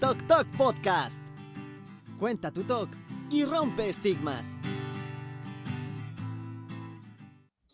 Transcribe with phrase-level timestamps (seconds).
[0.00, 1.20] Talk Talk Podcast.
[2.18, 2.88] Cuenta tu talk
[3.30, 4.56] y rompe estigmas.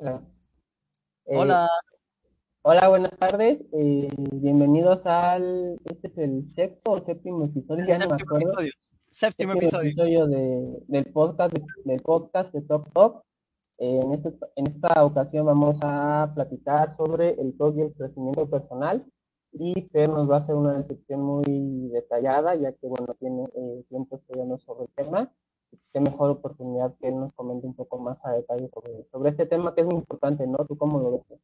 [0.00, 0.18] Eh,
[1.26, 1.68] Hola.
[2.62, 3.58] hola, buenas tardes.
[3.72, 5.78] eh, bienvenidos al.
[5.84, 8.48] Este es el sexto o séptimo episodio, ya no me Séptimo acuerdo.
[8.52, 8.72] episodio.
[9.10, 10.26] Séptimo Séptimo episodio.
[10.26, 13.22] de- del podcast de, del podcast de Talk Talk.
[13.78, 18.48] Eh, en, este, en esta ocasión vamos a platicar sobre el talk y el crecimiento
[18.48, 19.04] personal.
[19.58, 23.84] Y Fer nos va a hacer una descripción muy detallada, ya que, bueno, tiene eh,
[23.88, 25.32] tiempo estudiando sobre el tema.
[25.70, 29.30] Pues, qué mejor oportunidad que él nos comente un poco más a detalle sobre, sobre
[29.30, 30.58] este tema que es muy importante, ¿no?
[30.66, 31.40] ¿Tú cómo lo ves?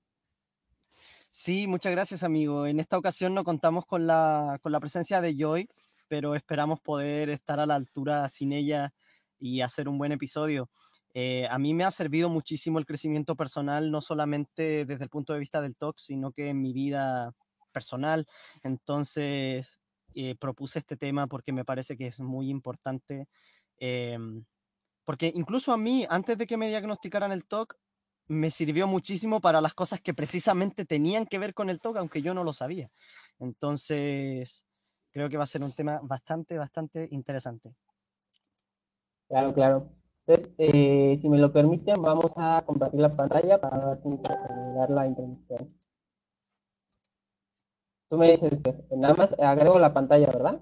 [1.30, 2.66] Sí, muchas gracias, amigo.
[2.66, 5.68] En esta ocasión no contamos con la, con la presencia de Joy,
[6.08, 8.92] pero esperamos poder estar a la altura sin ella
[9.38, 10.68] y hacer un buen episodio.
[11.14, 15.32] Eh, a mí me ha servido muchísimo el crecimiento personal, no solamente desde el punto
[15.32, 17.32] de vista del talk, sino que en mi vida
[17.72, 18.26] personal.
[18.62, 19.80] Entonces,
[20.14, 23.28] eh, propuse este tema porque me parece que es muy importante.
[23.78, 24.44] em,
[25.04, 27.74] porque incluso a mí, antes de que me diagnosticaran el TOC,
[28.28, 32.22] me sirvió muchísimo para las cosas que precisamente tenían que ver con el TOC, aunque
[32.22, 32.90] yo no lo sabía.
[33.40, 34.64] Entonces,
[35.10, 37.74] creo que va a ser un tema bastante, bastante interesante.
[39.28, 39.88] Claro, claro.
[40.26, 45.81] Entonces, eh, si me lo permiten, vamos a compartir la pantalla para dar, la introducción.
[48.12, 50.60] Tú me dices que nada más agrego la pantalla, ¿verdad?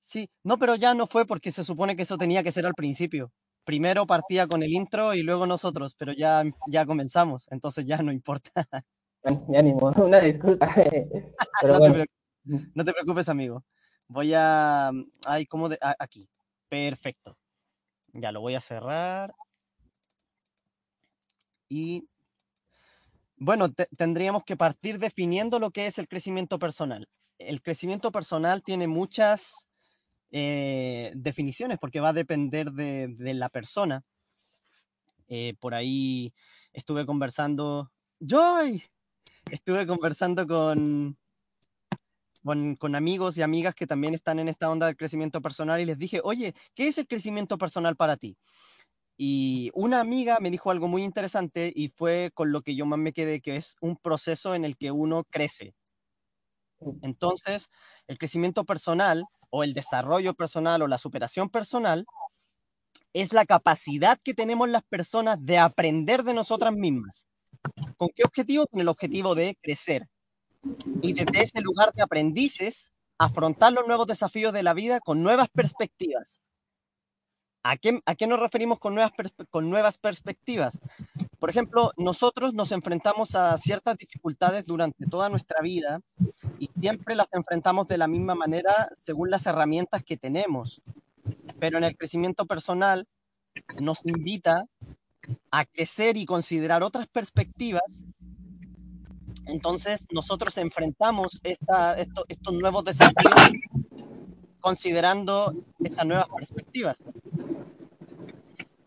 [0.00, 2.74] Sí, no, pero ya no fue porque se supone que eso tenía que ser al
[2.74, 3.30] principio.
[3.62, 8.10] Primero partía con el intro y luego nosotros, pero ya, ya comenzamos, entonces ya no
[8.10, 8.50] importa.
[9.22, 10.66] Ya, ya ni modo, una disculpa.
[11.60, 13.64] Pero no, bueno, te preocupes, no te preocupes, amigo.
[14.08, 14.90] Voy a...
[15.26, 15.78] Ay, ¿cómo de...?
[15.80, 16.28] a- aquí.
[16.68, 17.38] Perfecto.
[18.14, 19.32] Ya lo voy a cerrar.
[21.68, 22.08] Y...
[23.36, 27.08] Bueno, te- tendríamos que partir definiendo lo que es el crecimiento personal.
[27.38, 29.68] El crecimiento personal tiene muchas
[30.30, 34.04] eh, definiciones porque va a depender de, de la persona.
[35.28, 36.32] Eh, por ahí
[36.72, 37.90] estuve conversando...
[38.20, 38.82] ¡Joy!
[39.50, 41.18] Estuve conversando con,
[42.42, 45.84] con, con amigos y amigas que también están en esta onda del crecimiento personal y
[45.84, 48.36] les dije, oye, ¿qué es el crecimiento personal para ti?
[49.16, 52.98] Y una amiga me dijo algo muy interesante y fue con lo que yo más
[52.98, 55.74] me quedé, que es un proceso en el que uno crece.
[57.02, 57.68] Entonces,
[58.06, 62.04] el crecimiento personal o el desarrollo personal o la superación personal
[63.14, 67.26] es la capacidad que tenemos las personas de aprender de nosotras mismas.
[67.96, 68.66] ¿Con qué objetivo?
[68.66, 70.08] Con el objetivo de crecer.
[71.02, 75.48] Y desde ese lugar de aprendices, afrontar los nuevos desafíos de la vida con nuevas
[75.48, 76.40] perspectivas.
[77.68, 79.12] ¿A qué, a qué nos referimos con nuevas,
[79.50, 80.78] con nuevas perspectivas?
[81.40, 86.00] Por ejemplo, nosotros nos enfrentamos a ciertas dificultades durante toda nuestra vida
[86.58, 90.80] y siempre las enfrentamos de la misma manera según las herramientas que tenemos.
[91.58, 93.06] Pero en el crecimiento personal
[93.80, 94.66] nos invita
[95.50, 98.04] a crecer y considerar otras perspectivas.
[99.46, 103.34] Entonces nosotros enfrentamos esta- esto- estos nuevos desafíos
[104.60, 105.54] considerando
[105.84, 107.04] estas nuevas perspectivas.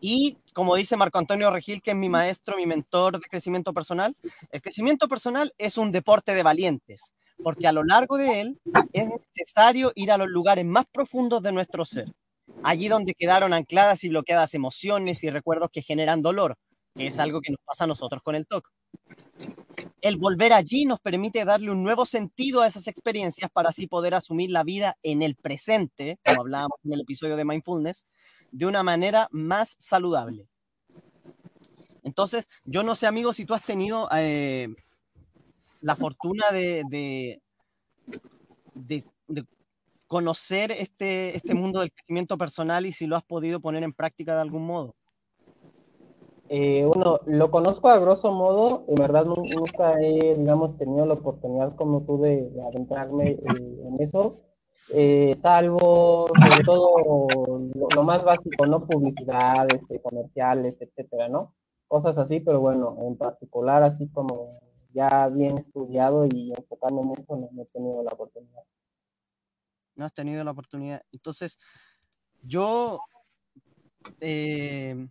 [0.00, 4.16] Y como dice Marco Antonio Regil, que es mi maestro, mi mentor de crecimiento personal,
[4.50, 7.12] el crecimiento personal es un deporte de valientes,
[7.42, 8.60] porque a lo largo de él
[8.92, 12.12] es necesario ir a los lugares más profundos de nuestro ser,
[12.62, 16.56] allí donde quedaron ancladas y bloqueadas emociones y recuerdos que generan dolor,
[16.94, 18.68] que es algo que nos pasa a nosotros con el TOC.
[20.00, 24.14] El volver allí nos permite darle un nuevo sentido a esas experiencias para así poder
[24.14, 28.06] asumir la vida en el presente, como hablábamos en el episodio de Mindfulness,
[28.50, 30.48] de una manera más saludable.
[32.02, 34.68] Entonces, yo no sé, amigo, si tú has tenido eh,
[35.80, 37.40] la fortuna de,
[40.10, 44.34] conocer este, este mundo del crecimiento personal y si lo has podido poner en práctica
[44.34, 44.96] de algún modo.
[46.48, 51.14] eh, bueno, lo conozco a grosso modo, en verdad nu- nunca he, digamos, tenido la
[51.14, 53.38] oportunidad como tú de, de adentrarme eh,
[53.86, 54.40] en eso,
[54.88, 56.94] eh, salvo sobre todo
[57.94, 58.86] lo, más básico, ¿no?
[58.86, 61.54] Publicidad, este, comerciales, etcétera, ¿no?
[61.86, 64.60] Cosas así, pero bueno, en particular, así como
[64.92, 68.62] ya bien estudiado y enfocándome en eso, no, no he tenido la oportunidad.
[69.94, 71.02] no has tenido la oportunidad.
[71.12, 71.58] Entonces,
[72.42, 73.00] yo,
[74.20, 75.08] eh,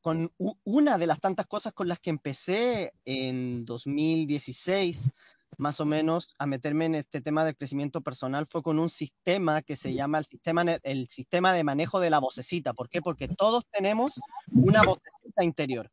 [0.00, 0.32] con,
[0.64, 5.10] una de las tantas cosas con las que empecé en 2016,
[5.58, 9.60] más o menos, a meterme en este tema del crecimiento personal fue con un sistema
[9.62, 12.72] que se llama el sistema, el sistema de manejo de la vocecita.
[12.72, 13.02] ¿Por qué?
[13.02, 14.20] Porque todos tenemos
[14.52, 15.90] una vocecita interior.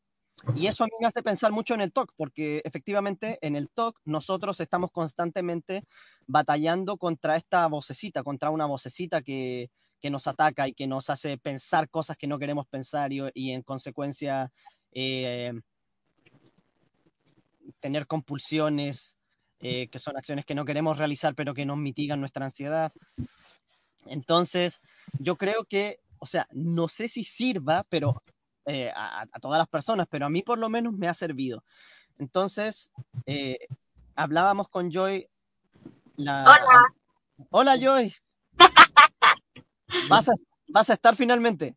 [0.55, 3.69] Y eso a mí me hace pensar mucho en el TOC, porque efectivamente en el
[3.69, 5.83] TOC nosotros estamos constantemente
[6.27, 11.37] batallando contra esta vocecita, contra una vocecita que, que nos ataca y que nos hace
[11.39, 14.51] pensar cosas que no queremos pensar y, y en consecuencia
[14.91, 15.53] eh,
[17.79, 19.15] tener compulsiones,
[19.67, 22.93] eh, que son acciones que no queremos realizar, pero que nos mitigan nuestra ansiedad.
[24.05, 24.79] Entonces,
[25.17, 28.21] yo creo que, o sea, no sé si sirva, pero
[28.67, 31.63] eh, a, todas las personas, pero a mí por lo menos me ha servido.
[32.19, 32.91] Entonces,
[33.25, 33.57] eh,
[34.15, 35.27] hablábamos con Joy.
[36.15, 36.45] Hola.
[37.49, 38.13] Hola, Joy.
[40.09, 40.33] ¿Vas a,
[40.67, 41.75] ¿Vas a estar finalmente?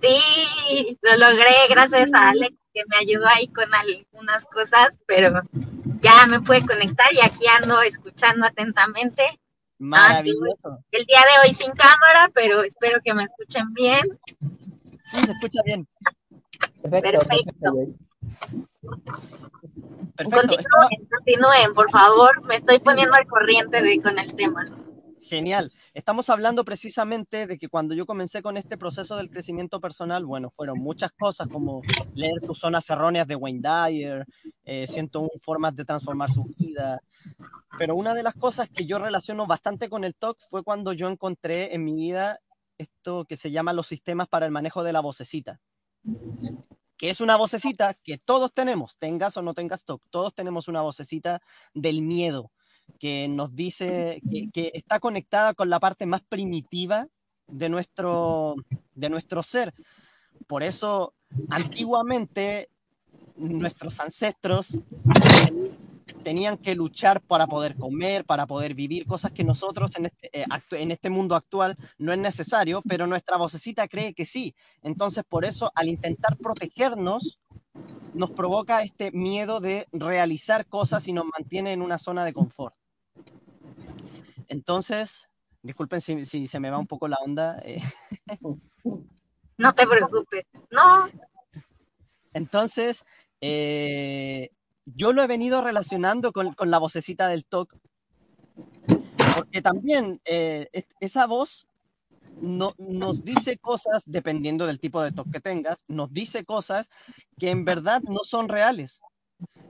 [0.00, 5.42] Sí, lo logré gracias a Alex que me ayudó ahí con algunas cosas, pero
[6.02, 9.22] ya me pude conectar y aquí ando escuchando atentamente.
[9.78, 10.84] Maravilloso.
[10.92, 14.02] el día de hoy sin cámara, pero espero que me escuchen bien.
[14.38, 15.88] Sí, se escucha bien.
[16.82, 17.74] Perfecto.
[20.16, 20.30] Perfecto.
[20.30, 22.44] Continúen, continúen, por favor.
[22.46, 24.66] Me estoy poniendo al corriente de, con el tema.
[25.22, 25.72] Genial.
[25.94, 30.50] Estamos hablando precisamente de que cuando yo comencé con este proceso del crecimiento personal, bueno,
[30.50, 31.80] fueron muchas cosas como
[32.14, 34.26] leer tus zonas erróneas de Wayne Dyer,
[34.64, 37.00] eh, 101 formas de transformar su vida.
[37.78, 41.08] Pero una de las cosas que yo relaciono bastante con el TOC fue cuando yo
[41.08, 42.40] encontré en mi vida
[42.76, 45.60] esto que se llama los sistemas para el manejo de la vocecita.
[46.98, 50.82] Que es una vocecita que todos tenemos, tengas o no tengas TOC, todos tenemos una
[50.82, 51.40] vocecita
[51.74, 52.50] del miedo
[52.98, 54.20] que nos dice
[54.52, 57.08] que, está conectada con la parte más primitiva
[57.48, 58.56] de nuestro,
[58.94, 59.74] de nuestro ser.
[60.46, 61.14] Por eso,
[61.50, 62.68] antiguamente,
[63.36, 64.78] nuestros ancestros
[66.22, 70.46] tenían que luchar para poder comer, para poder vivir, cosas que nosotros en este, eh,
[70.70, 74.54] en este mundo actual no es necesario, pero nuestra vocecita cree que sí.
[74.82, 77.40] Entonces, por eso, al intentar protegernos,
[78.14, 82.74] nos provoca este miedo de realizar cosas y nos mantiene en una zona de confort.
[84.48, 85.30] Entonces,
[85.62, 87.58] disculpen si, se me va un poco la onda.
[87.64, 87.82] Eh.
[89.58, 91.08] No te preocupes, no.
[92.32, 93.04] Entonces,
[93.40, 94.50] eh,
[94.86, 97.76] yo lo he venido relacionando con, la vocecita del TOC,
[99.36, 100.68] porque también eh,
[101.00, 101.66] esa voz
[102.40, 106.88] no, nos dice cosas, dependiendo del tipo de TOC que tengas, nos dice cosas
[107.38, 109.00] que en verdad no son reales.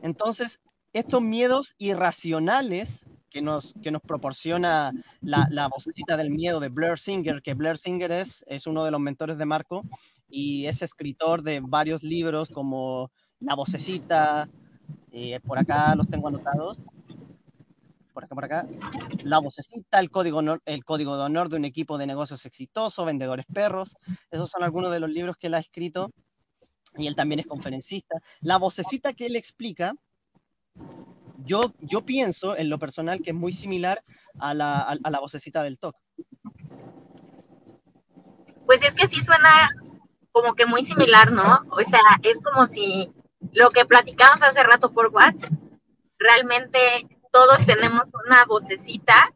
[0.02, 0.60] Entonces,
[0.92, 6.98] estos miedos irracionales que nos, que nos proporciona la, la vocecita del miedo de Blair
[6.98, 9.84] Singer, que Blair Singer es, es uno de los mentores de Marco
[10.28, 14.48] y es escritor de varios libros como La vocecita,
[15.10, 16.78] eh, por acá los tengo anotados,
[18.12, 18.66] por acá, por acá,
[19.24, 23.46] La vocecita, el código, el código de honor de un equipo de negocios exitoso, Vendedores
[23.52, 23.96] Perros,
[24.30, 26.10] esos son algunos de los libros que él ha escrito.
[26.94, 28.18] Y él también es conferencista.
[28.42, 29.94] La vocecita que él explica
[31.44, 34.02] yo, yo pienso en lo personal que es muy similar
[34.38, 35.96] a la, a, la vocecita del TOC.
[38.66, 39.70] Pues es que sí suena
[40.30, 41.60] como que muy similar, ¿no?
[41.70, 43.12] O sea, es como si
[43.52, 45.52] lo que platicamos hace rato por WhatsApp,
[46.18, 46.78] realmente
[47.32, 49.32] todos tenemos una vocecita,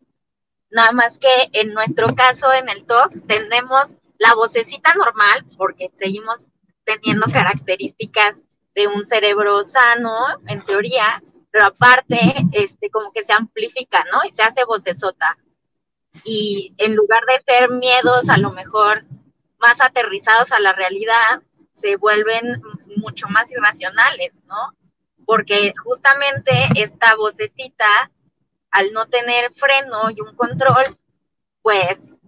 [0.70, 6.49] nada más que en nuestro caso en el TOC tenemos la vocecita normal, porque seguimos
[6.85, 8.44] teniendo características
[8.75, 10.12] de un cerebro sano,
[10.47, 11.23] en teoría,
[11.56, 12.19] pero aparte,
[12.53, 14.20] este, como que se amplifica, ¿no?
[14.29, 15.38] Y se hace vocesota.
[16.22, 19.06] Y en lugar de ser miedos a lo mejor
[19.58, 21.41] más aterrizados a la realidad,
[21.72, 22.60] se vuelven
[22.96, 24.75] mucho más irracionales, ¿no?
[25.25, 28.10] Porque justamente esta vocecita,
[28.70, 30.98] al no tener freno y un control,
[31.63, 32.20] pues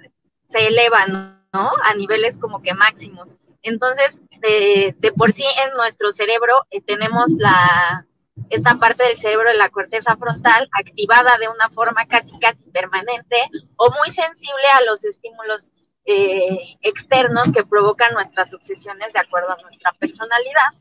[0.49, 1.73] se eleva, ¿no?
[1.85, 3.37] A niveles como que máximos.
[3.61, 8.07] Entonces, de, de por sí en nuestro cerebro eh, tenemos la,
[8.51, 13.37] esta parte del cerebro de la corteza frontal activada de una forma casi casi permanente
[13.77, 15.73] o muy sensible a los estímulos
[16.05, 20.73] eh, externos que provocan nuestras obsesiones de acuerdo a nuestra personalidad.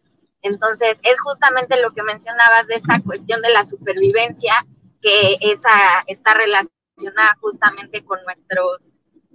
[0.42, 4.66] Entonces, es justamente lo que mencionabas de esta cuestión de la supervivencia,
[5.02, 8.78] que esa está relacionada justamente con nuestro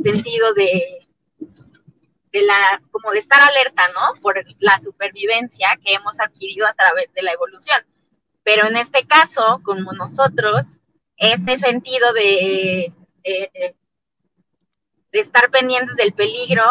[0.03, 1.07] sentido de,
[2.33, 4.21] de la, como de estar alerta, ¿no?
[4.23, 7.85] Por la supervivencia que hemos adquirido a través de la evolución.
[8.45, 10.79] Pero en este caso, como nosotros,
[11.17, 13.77] ese sentido de, de,
[15.13, 16.65] estar pendientes del peligro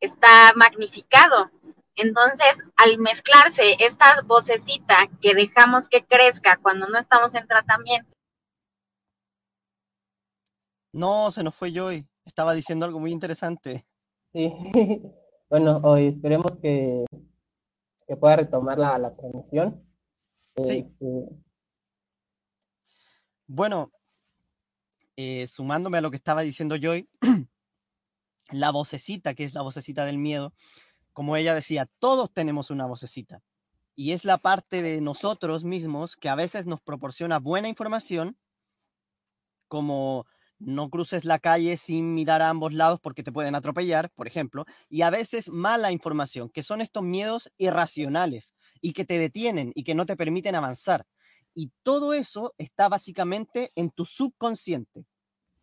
[0.00, 1.50] está magnificado.
[1.94, 8.10] Entonces, al mezclarse esta vocecita que dejamos que crezca cuando no estamos en tratamiento.
[10.92, 12.06] No, se nos fue Joy.
[12.24, 13.86] Estaba diciendo algo muy interesante.
[14.32, 14.52] Sí,
[15.48, 17.06] bueno, hoy esperemos que
[18.06, 19.82] que pueda retomar la, la transmisión.
[20.64, 20.86] Sí.
[23.46, 23.92] Bueno,
[25.16, 27.08] eh, sumándome a lo que estaba diciendo Joy,
[28.50, 30.54] la vocecita, que es la vocecita del miedo,
[31.12, 33.42] como ella decía, todos tenemos una vocecita.
[33.94, 38.36] Y es la parte de nosotros mismos que a veces nos proporciona buena información,
[39.68, 40.26] como
[40.58, 44.64] no cruces la calle sin mirar a ambos lados porque te pueden atropellar, por ejemplo,
[44.88, 48.54] y a veces mala información, que son estos miedos irracionales
[48.86, 51.08] y que te detienen y que no te permiten avanzar.
[51.54, 55.04] Y todo eso está básicamente en tu subconsciente.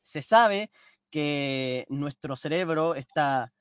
[0.02, 0.72] Se sabe
[1.10, 3.54] que nuestro cerebro está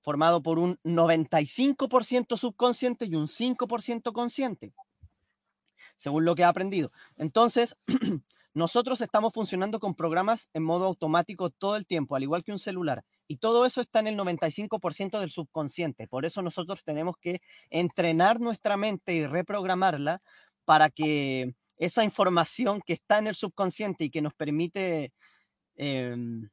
[0.00, 4.72] formado por un 95% subconsciente y un 5% consciente,
[5.98, 6.90] según lo que he aprendido.
[7.18, 7.76] Entonces,
[8.54, 12.58] nosotros estamos funcionando con programas en modo automático todo el tiempo, al igual que un
[12.58, 13.02] celular.
[13.28, 16.06] Y todo eso está en el 95% del subconsciente.
[16.06, 17.40] Por eso nosotros tenemos que
[17.70, 20.20] entrenar nuestra mente y reprogramarla
[20.64, 25.12] para que esa información que está en el subconsciente y que nos permite,
[25.76, 26.50] em,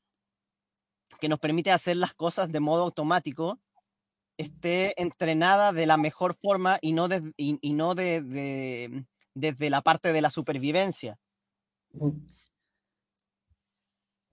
[1.20, 3.60] que nos permite hacer las cosas de modo automático,
[4.38, 7.34] esté entrenada de la mejor forma y no, de-
[9.34, 11.18] desde la parte de la supervivencia.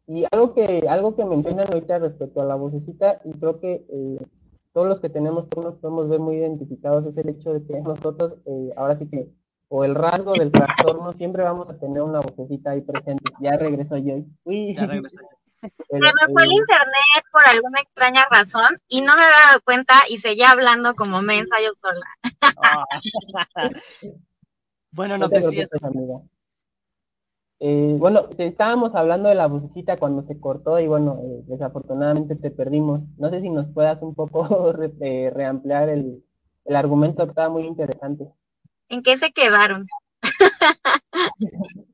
[0.09, 4.19] Y algo que, algo que mencionan ahorita respecto a la vocecita, y creo que eh,
[4.73, 8.35] todos los que tenemos nos podemos ver muy identificados, es el hecho de que nosotros,
[8.47, 9.29] eh, ahora sí que,
[9.69, 13.33] o el rasgo del trastorno, siempre vamos a tener una vocecita ahí presente.
[13.41, 14.15] Ya regresó yo.
[14.45, 15.17] Uy, Ya regresé.
[15.63, 19.95] Se me fue el internet por alguna extraña razón y no me había dado cuenta
[20.09, 22.07] y seguía hablando como mensa yo sola.
[22.63, 22.85] Ah.
[24.93, 26.21] bueno, No nos te decías, amiga.
[27.59, 32.37] Eh, bueno, te- estábamos hablando de la vocecita cuando se cortó y bueno, eh, desafortunadamente
[32.37, 33.01] te perdimos.
[33.17, 36.23] No sé si nos puedas un poco re- eh, reampliar el,
[36.67, 38.29] el argumento que estaba muy interesante.
[38.89, 39.87] ¿En qué se quedaron?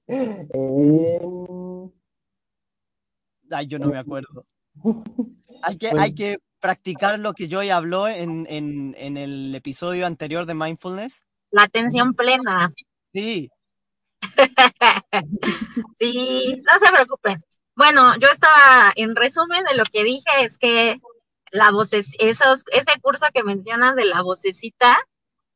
[0.09, 1.21] Eh,
[3.50, 4.45] ay, yo no me acuerdo.
[5.62, 6.02] Hay que, Bueno.
[6.02, 11.26] hay que practicar lo que Joy habló en, en, en el episodio anterior de Mindfulness.
[11.50, 12.73] La atención plena.
[13.12, 13.49] Sí,
[15.99, 17.45] Sí, no se preocupen.
[17.75, 21.00] Bueno, yo estaba, en resumen de lo que dije es que
[21.50, 24.99] la voces, esos, ese curso que mencionas de la vocecita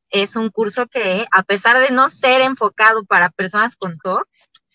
[0.09, 4.27] es un curso que, a pesar de no ser enfocado para personas con TOC,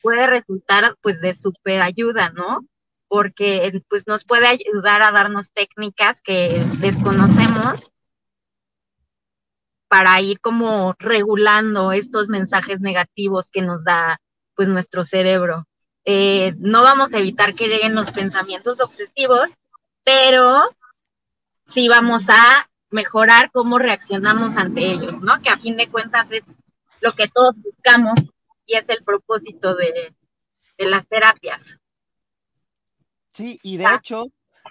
[0.02, 2.66] puede resultar pues de super ayuda, ¿no?
[3.08, 7.90] Porque pues nos puede ayudar a darnos técnicas que desconocemos
[9.88, 14.20] para ir como regulando estos mensajes negativos que nos da
[14.54, 15.66] pues nuestro cerebro.
[16.04, 19.50] Eh, no vamos a evitar que lleguen los pensamientos obsesivos,
[20.04, 20.62] pero
[21.66, 25.40] sí vamos a mejorar cómo reaccionamos ante ellos, ¿no?
[25.40, 26.42] Que a fin de cuentas es
[27.00, 28.18] lo que todos buscamos
[28.66, 30.14] y es el propósito de,
[30.78, 31.64] de las terapias.
[33.32, 33.96] sí, y de Ah.
[33.98, 34.26] hecho,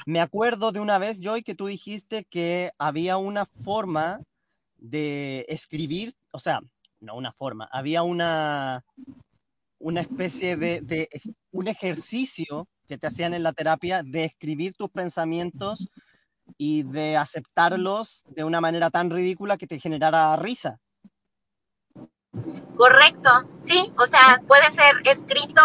[0.06, 4.20] me acuerdo de una vez, Joy, que tú dijiste que había una forma
[4.78, 6.60] de escribir, o sea,
[7.00, 8.84] no una forma, había una,
[9.82, 11.10] una especie de,
[11.52, 15.88] un ejercicio que te hacían en la terapia de escribir tus pensamientos
[16.58, 20.80] y de aceptarlos de una manera tan ridícula que te generara risa.
[22.76, 23.30] Correcto,
[23.62, 25.62] sí, o sea, puede ser escrito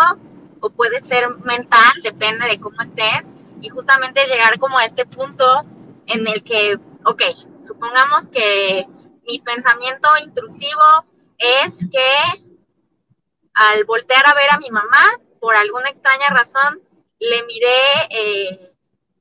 [0.61, 5.64] o puede ser mental, depende de cómo estés, y justamente llegar como a este punto
[6.06, 7.23] en el que, ok,
[7.62, 8.87] supongamos que
[9.26, 11.04] mi pensamiento intrusivo
[11.38, 12.45] es que
[13.56, 15.02] al voltear a ver a mi mamá,
[15.40, 16.80] por alguna extraña razón,
[17.18, 18.72] le miré eh,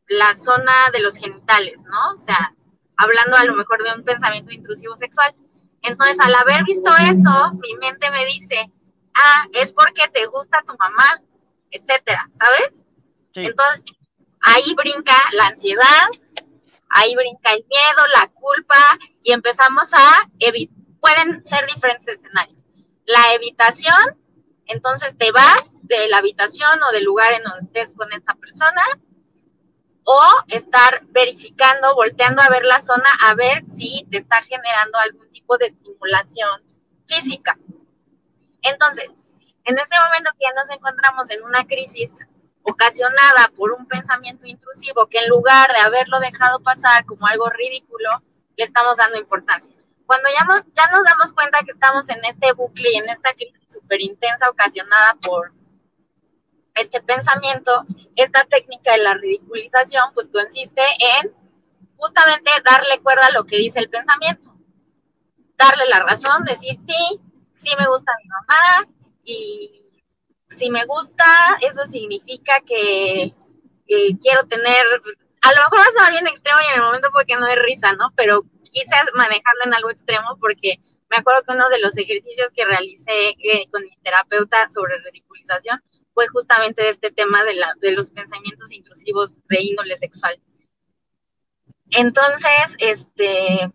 [0.07, 2.11] la zona de los genitales, ¿no?
[2.13, 2.53] O sea,
[2.97, 5.33] hablando a lo mejor de un pensamiento intrusivo sexual.
[5.81, 8.71] Entonces, al haber visto eso, mi mente me dice,
[9.13, 11.21] ah, es porque te gusta tu mamá,
[11.71, 12.85] etcétera, ¿sabes?
[13.33, 13.45] Sí.
[13.45, 13.85] Entonces,
[14.41, 16.07] ahí brinca la ansiedad,
[16.89, 22.65] ahí brinca el miedo, la culpa, y empezamos a evitar, pueden ser diferentes escenarios.
[23.05, 24.17] La evitación,
[24.67, 28.81] entonces te vas de la habitación o del lugar en donde estés con esta persona,
[30.05, 35.29] o estar verificando, volteando a ver la zona, a ver si te está generando algún
[35.31, 36.61] tipo de estimulación
[37.07, 37.57] física.
[38.61, 39.15] Entonces,
[39.65, 42.27] en este momento que ya nos encontramos en una crisis
[42.61, 48.09] ocasionada por un pensamiento intrusivo que en lugar de haberlo dejado pasar como algo ridículo,
[48.57, 49.75] le estamos dando importancia.
[50.05, 53.33] Cuando ya nos, ya nos damos cuenta que estamos en este bucle y en esta
[53.33, 53.64] crisis
[53.95, 55.53] súper intensa ocasionada por
[56.75, 57.85] este pensamiento,
[58.15, 60.81] esta técnica de la ridiculización, pues consiste
[61.21, 61.33] en
[61.95, 64.53] justamente darle cuerda a lo que dice el pensamiento.
[65.57, 67.21] darle la razón, decir sí,
[67.53, 68.89] sí me gusta mi mamá
[69.23, 69.81] y
[70.49, 71.25] si me gusta,
[71.61, 73.33] eso significa que
[74.21, 74.85] quiero tener,
[75.41, 77.55] a lo mejor va a sonar bien extremo y en el momento porque no es
[77.63, 78.11] risa, ¿no?
[78.17, 80.79] Pero quise manejarlo en algo extremo porque
[81.15, 85.81] me acuerdo que uno de los ejercicios que realicé eh, con mi terapeuta sobre ridiculización
[86.13, 90.41] fue justamente este tema de, de los pensamientos intrusivos de índole sexual.
[91.91, 93.71] Entonces, este,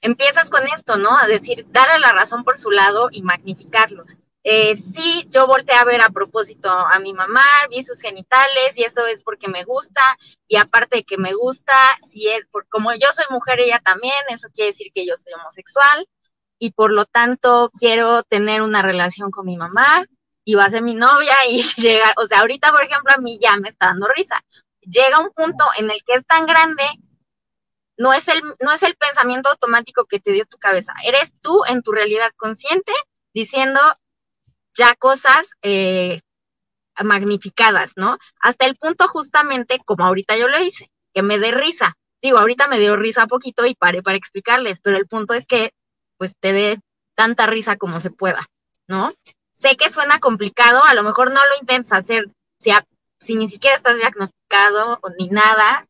[0.00, 1.16] empiezas con esto, ¿no?
[1.16, 4.04] A decir, darle la razón por su lado y magnificarlo.
[4.42, 8.84] Eh, sí, yo volteé a ver a propósito a mi mamá, vi sus genitales y
[8.84, 10.00] eso es porque me gusta
[10.48, 14.14] y aparte de que me gusta, si es, por, como yo soy mujer, ella también,
[14.30, 16.08] eso quiere decir que yo soy homosexual
[16.58, 20.06] y por lo tanto quiero tener una relación con mi mamá
[20.44, 23.38] y va a ser mi novia y llegar, o sea, ahorita por ejemplo a mí
[23.40, 24.42] ya me está dando risa.
[24.80, 26.82] Llega un punto en el que es tan grande
[27.98, 31.62] no es el, no es el pensamiento automático que te dio tu cabeza, eres tú
[31.68, 32.92] en tu realidad consciente
[33.34, 33.78] diciendo
[34.80, 36.20] ya cosas eh,
[37.04, 38.16] magnificadas, ¿no?
[38.40, 41.98] Hasta el punto justamente, como ahorita yo lo hice, que me dé risa.
[42.22, 45.72] Digo, ahorita me dio risa poquito y paré para explicarles, pero el punto es que
[46.16, 46.80] pues te dé
[47.14, 48.48] tanta risa como se pueda,
[48.88, 49.12] ¿no?
[49.52, 53.96] Sé que suena complicado, a lo mejor no lo intentes hacer si, ni siquiera estás
[53.96, 55.86] diagnosticado ni nada,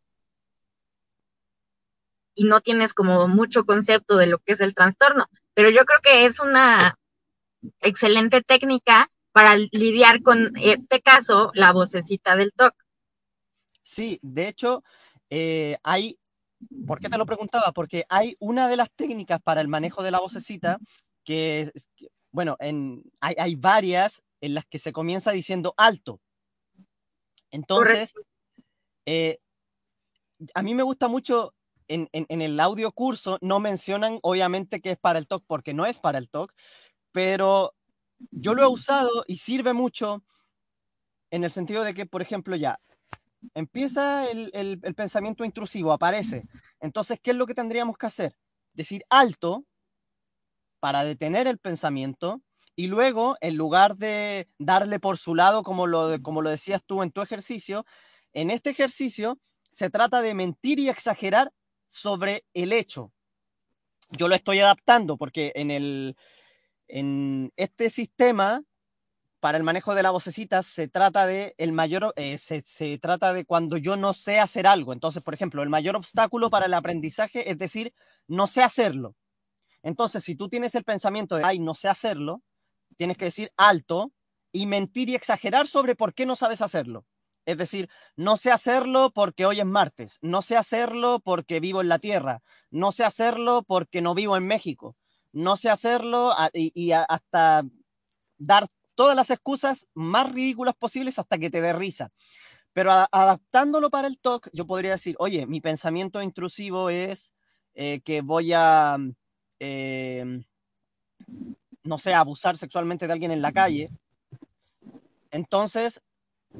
[2.34, 5.28] y no tienes como mucho concepto de lo que es el trastorno.
[5.54, 6.96] Pero yo creo que es una
[7.80, 12.74] excelente técnica para lidiar con este caso, la vocecita del TOC.
[13.82, 14.82] Sí, de hecho,
[15.30, 16.18] eh, hay,
[16.86, 17.72] ¿por qué te lo preguntaba?
[17.72, 20.78] Porque hay una de las técnicas para el manejo de la vocecita
[21.24, 21.70] que,
[22.32, 26.20] bueno, en, hay, varias en las que se comienza diciendo alto.
[27.50, 28.14] Entonces,
[29.06, 29.38] eh,
[30.54, 31.54] a mí me gusta mucho
[31.90, 35.98] en, el audio curso no mencionan obviamente que es para el TOC porque no es
[35.98, 36.52] para el TOC,
[37.12, 37.74] pero
[38.30, 40.22] yo lo he usado y sirve mucho
[41.30, 42.80] en el sentido de que, por ejemplo, ya
[43.54, 46.44] empieza el, pensamiento intrusivo, aparece.
[46.80, 48.36] Entonces, ¿qué es lo que tendríamos que hacer?
[48.72, 49.64] Decir alto
[50.80, 52.42] para detener el pensamiento
[52.76, 57.02] y luego, en lugar de darle por su lado, como lo, como lo decías tú
[57.02, 57.84] en tu ejercicio,
[58.32, 59.38] en este ejercicio
[59.70, 61.52] se trata de mentir y exagerar
[61.88, 63.12] sobre el hecho.
[64.10, 66.16] Yo lo estoy adaptando porque en, el,
[66.92, 68.62] en este sistema,
[69.40, 73.32] para el manejo de la vocecita, se trata de el mayor, eh, se, se, trata
[73.32, 74.92] de cuando yo no sé hacer algo.
[74.92, 77.94] Entonces, por ejemplo, el mayor obstáculo para el aprendizaje es decir,
[78.26, 79.16] no sé hacerlo.
[79.82, 82.42] Entonces, si tú tienes el pensamiento de, ay, no sé hacerlo,
[82.96, 84.12] tienes que decir alto
[84.52, 87.06] y mentir y exagerar sobre por qué no sabes hacerlo.
[87.46, 91.88] Es decir, no sé hacerlo porque hoy es martes, no sé hacerlo porque vivo en
[91.88, 94.96] la Tierra, no sé hacerlo porque no vivo en México,
[95.32, 97.64] no sé hacerlo y, hasta
[98.38, 102.10] dar todas las excusas más ridículas posibles hasta que te dé risa.
[102.72, 107.32] Pero adaptándolo para el talk, yo podría decir, oye, mi pensamiento intrusivo es
[107.74, 108.96] eh, que voy a,
[109.58, 110.44] em,
[111.82, 113.90] no sé, abusar sexualmente de alguien en la calle.
[115.30, 116.00] Entonces,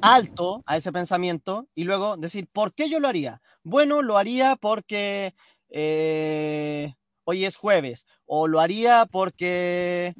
[0.01, 3.41] alto a ese pensamiento y luego decir, ¿por qué yo lo haría?
[3.63, 5.33] Bueno, lo haría porque
[5.69, 10.13] eh, hoy es jueves, o lo haría porque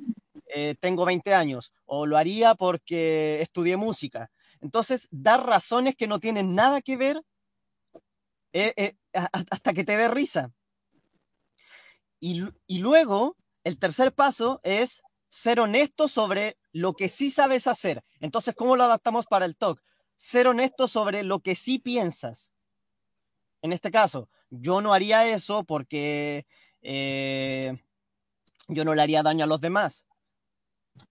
[0.53, 4.31] eh, tengo 20 años, o lo haría porque estudié música.
[4.59, 7.21] Entonces, dar razones que no tienen nada que ver
[8.53, 10.51] eh, hasta que te dé risa.
[12.19, 18.03] Y, y luego, el tercer paso es ser honesto sobre lo que sí sabes hacer.
[18.19, 19.81] Entonces, ¿cómo lo adaptamos para el talk?
[20.17, 22.51] Ser honesto sobre lo que sí piensas.
[23.61, 26.45] En este caso, yo no haría eso porque
[26.81, 27.77] eh,
[28.67, 30.05] yo no le haría daño a los demás.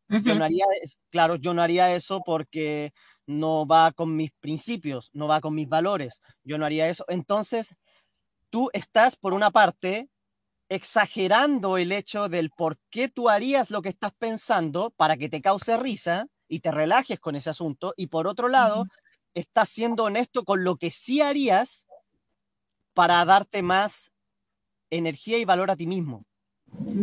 [0.09, 0.65] Yo no haría,
[1.11, 2.93] claro, yo no haría eso porque
[3.27, 6.21] no va con mis principios, no va con mis valores.
[6.43, 7.05] Yo no haría eso.
[7.09, 7.77] Entonces,
[8.51, 10.09] tú estás, por una parte,
[10.69, 15.41] exagerando el hecho del por qué tú harías lo que estás pensando para que te
[15.41, 17.95] cause risa y te relajes con ese asunto.
[17.97, 18.87] Y por otro lado,
[19.35, 21.87] estás siendo honesto con lo que sí harías
[22.95, 24.13] para darte más
[24.91, 26.25] energía y valor a ti mismo.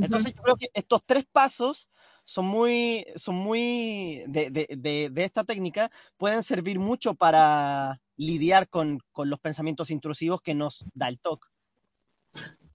[0.02, 1.90] Entonces yo creo que estos tres pasos
[2.24, 9.00] son muy, son muy de, de, de, esta técnica, pueden servir mucho para lidiar con,
[9.12, 11.50] con los pensamientos intrusivos que nos da el TOC.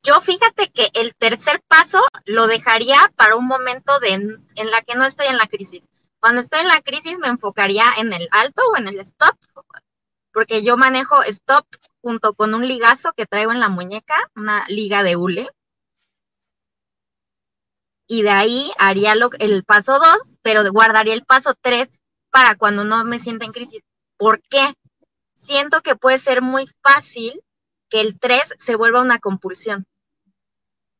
[0.02, 4.94] Yo fíjate que el tercer paso lo dejaría para un momento de, en la que
[4.96, 5.88] no estoy en la crisis.
[6.18, 9.36] Cuando estoy en la crisis me enfocaría en el alto o en el stop,
[10.32, 11.66] porque yo manejo stop
[12.02, 15.48] junto con un ligazo que traigo en la muñeca, una liga de hule.
[18.12, 22.84] y de ahí haría lo, el paso 2, pero guardaría el paso 3 para cuando
[22.84, 23.82] no me sienta en crisis.
[24.18, 24.74] ¿Por qué?
[25.32, 27.42] Siento que puede ser muy fácil
[27.88, 29.86] que el 3 se vuelva una compulsión.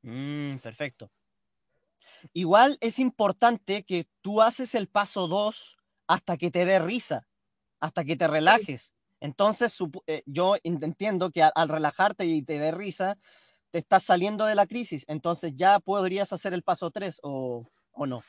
[0.00, 1.10] Mm, perfecto.
[2.32, 7.28] Igual es importante que tú haces el paso 2 hasta que te dé risa,
[7.78, 8.94] hasta que te relajes.
[9.22, 13.16] Entonces, eh, yo entiendo que al, relajarte y te dé risa,
[13.70, 15.04] te estás saliendo de la crisis.
[15.06, 18.24] Entonces, ya podrías hacer el paso 3 o, o no.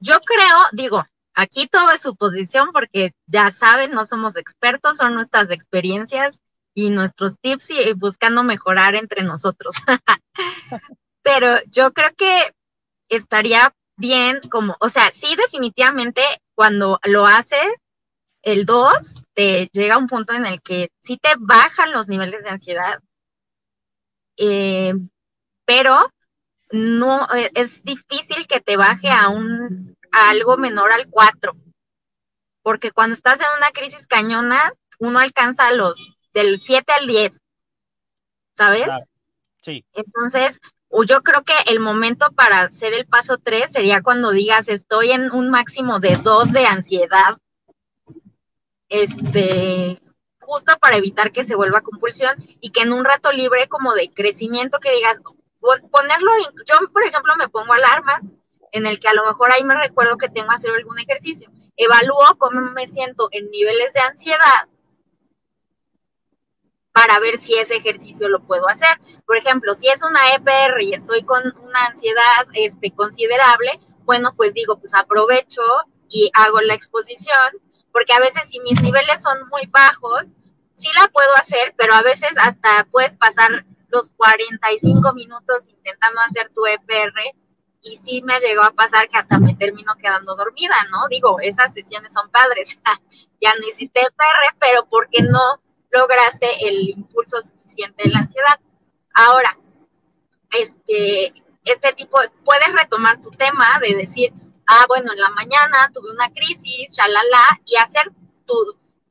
[0.00, 5.50] Yo creo, digo, aquí todo es suposición porque ya saben, no somos expertos, son nuestras
[5.50, 6.40] experiencias
[6.72, 9.74] y nuestros tips y buscando mejorar entre nosotros.
[11.22, 12.54] Pero yo creo que
[13.10, 16.22] estaría bien como, o sea, sí definitivamente
[16.54, 17.81] cuando lo haces,
[18.42, 22.42] el 2 te llega a un punto en el que sí te bajan los niveles
[22.42, 23.00] de ansiedad,
[24.36, 24.94] eh,
[25.64, 26.10] pero
[26.70, 31.56] no e, es difícil que te baje a un a algo menor al 4,
[32.62, 35.96] porque cuando estás en una crisis cañona, uno alcanza los
[36.34, 37.40] del 7 al 10,
[38.56, 38.88] ¿sabes?
[39.62, 39.84] Sí.
[39.92, 40.60] Entonces,
[41.06, 45.30] yo creo que el momento para hacer el paso 3 sería cuando digas, estoy en
[45.32, 47.38] un máximo de 2 de ansiedad,
[48.92, 50.02] este,
[50.40, 54.12] justo para evitar que se vuelva compulsión y que en un rato libre como de
[54.12, 55.18] crecimiento que digas,
[55.90, 56.30] ponerlo,
[56.66, 58.34] yo por ejemplo me pongo alarmas
[58.70, 61.50] en el que a lo mejor ahí me recuerdo que tengo que hacer algún ejercicio,
[61.76, 64.68] evalúo cómo me siento en niveles de ansiedad
[66.92, 69.00] para ver si ese ejercicio lo puedo hacer.
[69.26, 74.52] Por ejemplo, si es una EPR y estoy con una ansiedad este, considerable, bueno, pues
[74.52, 75.62] digo, pues aprovecho
[76.10, 77.52] y hago la exposición,
[77.92, 80.28] porque a veces si mis niveles son muy bajos,
[80.74, 86.50] sí la puedo hacer, pero a veces hasta puedes pasar los 45 minutos intentando hacer
[86.54, 87.12] tu EPR
[87.82, 91.08] y sí me llegó a pasar que hasta me termino quedando dormida, ¿no?
[91.08, 92.78] Digo, esas sesiones son padres,
[93.40, 95.60] ya no hiciste EPR, pero ¿por qué no
[95.92, 98.58] lograste el impulso suficiente de la ansiedad.
[99.14, 99.56] Ahora,
[100.50, 101.32] este,
[101.64, 104.32] este tipo, puedes retomar tu tema de decir,
[104.72, 108.10] ah, bueno, en la mañana tuve una crisis, shalala, y hacer
[108.46, 108.54] tu,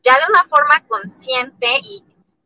[0.03, 2.03] ya de una forma consciente y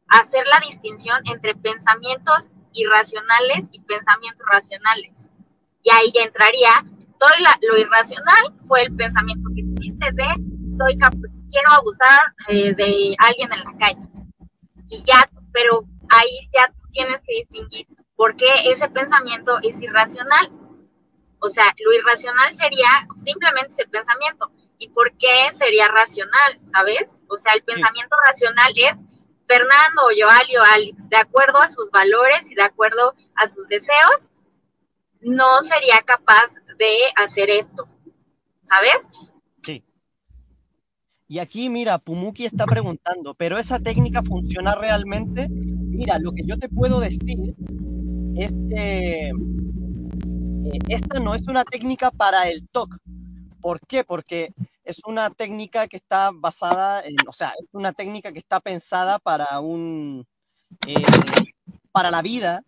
[0.07, 5.33] hacer la distinción entre pensamientos irracionales y pensamientos racionales.
[5.81, 6.85] Y ahí ya entraría,
[7.19, 7.29] todo
[7.61, 13.49] lo irracional fue el pensamiento que tuviste de, soy capaz, quiero abusar eh, de alguien
[13.53, 14.15] en la calle
[14.89, 20.51] y ya, pero ahí ya tú tienes que distinguir por qué ese pensamiento es irracional.
[21.45, 24.51] O sea, lo irracional sería simplemente ese pensamiento.
[24.79, 26.59] ¿Y por qué sería racional?
[26.63, 27.21] ¿Sabes?
[27.29, 28.95] O sea, el pensamiento racional es
[29.47, 34.31] Fernando, Joali o Alex, de acuerdo a sus valores y de acuerdo a sus deseos,
[35.21, 37.87] no sería capaz de hacer esto.
[38.63, 39.07] ¿Sabes?
[41.27, 45.47] Y aquí, mira, Pumuki está preguntando, ¿pero esa técnica funciona realmente?
[45.49, 47.55] Mira, lo que yo te puedo decir
[48.35, 49.31] es que
[50.65, 52.97] eh, esta no es una técnica para el TOC.
[53.61, 54.03] ¿Por qué?
[54.03, 58.59] Porque es una técnica que está basada en, o sea, es una técnica que está
[58.59, 60.25] pensada para un,
[60.87, 61.03] eh,
[61.91, 62.63] para la vida,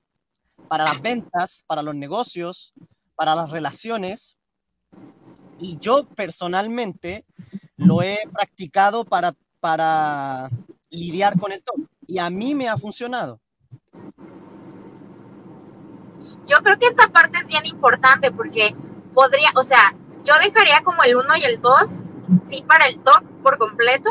[0.68, 2.74] para las ventas, para los negocios,
[3.16, 4.38] para las relaciones.
[5.60, 7.26] Y yo personalmente
[7.78, 10.50] lo he practicado para, para
[10.90, 11.74] lidiar con esto
[12.08, 13.40] y a mí me ha funcionado.
[16.48, 18.74] Yo creo que esta parte es bien importante porque
[19.14, 21.90] podría, o sea, yo dejaría como el 1 y el 2,
[22.44, 24.10] sí, para el TOC por completo.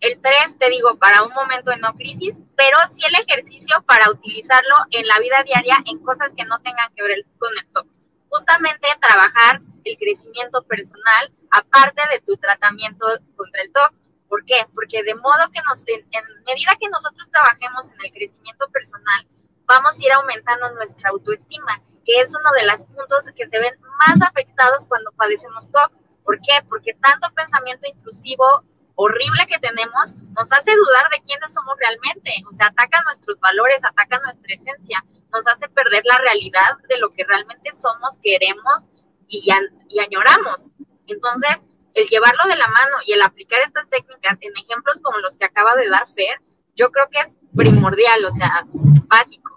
[0.00, 4.10] El 3, te digo, para un momento de no crisis, pero sí el ejercicio para
[4.10, 7.86] utilizarlo en la vida diaria en cosas que no tengan que ver con el TOC.
[8.28, 13.92] Justamente trabajar el crecimiento personal, aparte de tu tratamiento contra el TOC.
[14.28, 14.66] ¿Por qué?
[14.74, 16.04] Porque de modo que nos, en,
[16.46, 19.26] medida que nosotros trabajemos en el crecimiento personal,
[19.66, 23.74] vamos a ir aumentando nuestra autoestima, que es uno de los puntos que se ven
[24.06, 25.92] más afectados cuando padecemos TOC.
[26.24, 26.64] ¿Por qué?
[26.68, 28.64] Porque tanto pensamiento intrusivo
[28.96, 32.32] horrible que tenemos nos hace dudar de quiénes somos realmente.
[32.48, 37.10] O sea, ataca nuestros valores, ataca nuestra esencia, nos hace perder la realidad de lo
[37.10, 38.90] que realmente somos, queremos
[39.28, 39.50] y,
[39.88, 40.74] y añoramos.
[41.06, 45.36] Entonces, el llevarlo de la mano y el aplicar estas técnicas en ejemplos como los
[45.36, 46.40] que acaba de dar Fer,
[46.74, 48.66] yo creo que es primordial, o sea,
[49.06, 49.53] básico.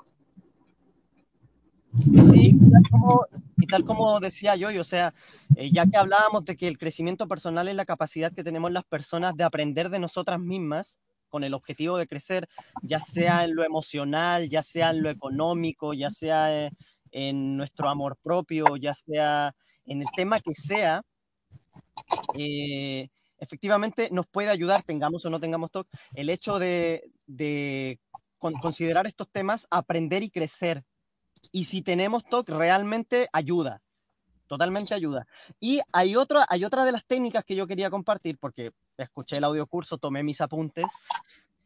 [2.31, 2.57] Sí,
[3.57, 5.13] y tal como, decía yo, o sea,
[5.55, 8.83] eh, ya que hablábamos de que el crecimiento personal es la capacidad que tenemos las
[8.83, 12.47] personas de aprender de nosotras mismas con el objetivo de crecer,
[12.81, 16.71] ya sea en lo emocional, ya sea en lo económico, ya sea eh,
[17.11, 19.53] en nuestro amor propio, ya sea
[19.85, 21.01] en el tema que sea,
[22.35, 27.09] eh, efectivamente nos puede ayudar, tengamos o no tengamos TOC, el hecho de,
[28.39, 30.83] considerar estos temas, aprender y crecer.
[31.51, 33.81] Y si tenemos TOC, realmente ayuda,
[34.47, 35.27] totalmente ayuda.
[35.59, 39.43] Y hay otra, hay otra de las técnicas que yo quería compartir, porque escuché el
[39.43, 40.85] audio curso, tomé mis apuntes,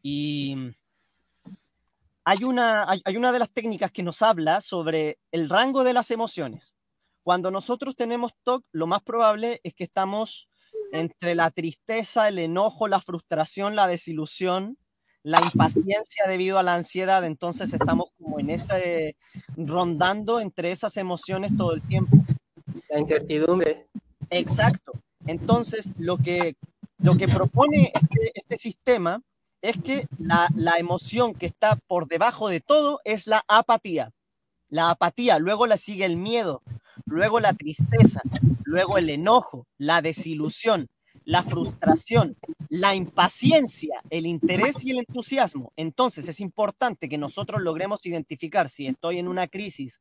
[0.02, 0.56] y
[2.24, 6.10] hay una, hay una de las técnicas que nos habla sobre el rango de las
[6.10, 6.74] emociones.
[7.22, 10.48] Cuando nosotros tenemos TOC, lo más probable es que estamos
[10.92, 14.76] entre la tristeza, el enojo, la frustración, la desilusión,
[15.22, 17.24] la impaciencia debido a la ansiedad.
[17.24, 19.16] Entonces estamos como en ese,
[19.56, 22.16] rondando entre esas emociones todo el tiempo.
[22.88, 23.86] La incertidumbre.
[24.30, 24.92] Exacto.
[25.26, 26.56] Entonces, lo que,
[26.98, 29.22] lo que propone este, este sistema
[29.60, 34.10] es que la, la emoción que está por debajo de todo es la apatía.
[34.68, 36.62] La apatía, luego la sigue el miedo,
[37.04, 38.22] luego la tristeza,
[38.64, 40.88] luego el enojo, la desilusión,
[41.24, 42.36] la frustración,
[42.68, 45.72] la impaciencia, el interés y el entusiasmo.
[45.76, 50.00] Entonces es importante que nosotros logremos identificar si estoy en una crisis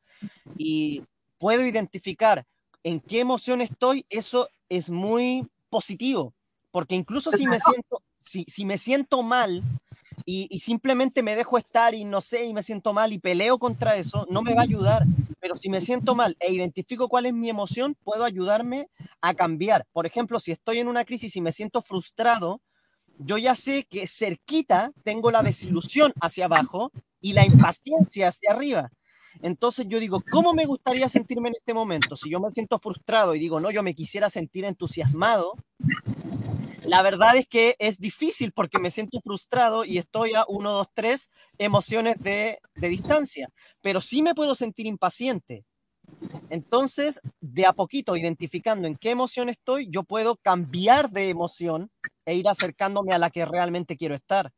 [0.57, 1.03] y
[1.37, 2.45] puedo identificar
[2.83, 6.33] en qué emoción estoy, eso es muy positivo,
[6.71, 9.63] porque incluso si me siento, si, si me siento mal,
[10.25, 13.95] y, simplemente me dejo estar y no sé, y me siento mal y peleo contra
[13.95, 15.03] eso, no me va a ayudar.
[15.41, 18.87] Pero si me siento mal e identifico cuál es mi emoción, puedo ayudarme
[19.19, 19.85] a cambiar.
[19.91, 22.61] Por ejemplo, si estoy en una crisis y me siento frustrado,
[23.17, 28.91] yo ya sé que cerquita tengo la desilusión hacia abajo y la impaciencia hacia arriba.
[29.41, 32.15] Entonces yo digo, ¿cómo me gustaría sentirme en este momento?
[32.15, 35.55] Si yo me siento frustrado y digo, no, yo me quisiera sentir entusiasmado,
[36.83, 40.87] la verdad es que es difícil porque me siento frustrado y estoy a uno, dos,
[40.93, 43.49] tres emociones de, distancia,
[43.81, 45.63] pero sí me puedo sentir impaciente.
[46.49, 51.91] Entonces, de a poquito, identificando en qué emoción estoy, yo puedo cambiar de emoción
[52.25, 54.51] e ir acercándome a la que realmente quiero estar.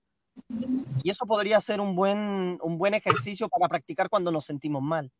[1.03, 5.11] Y eso podría ser un buen, un buen ejercicio para practicar cuando nos sentimos mal.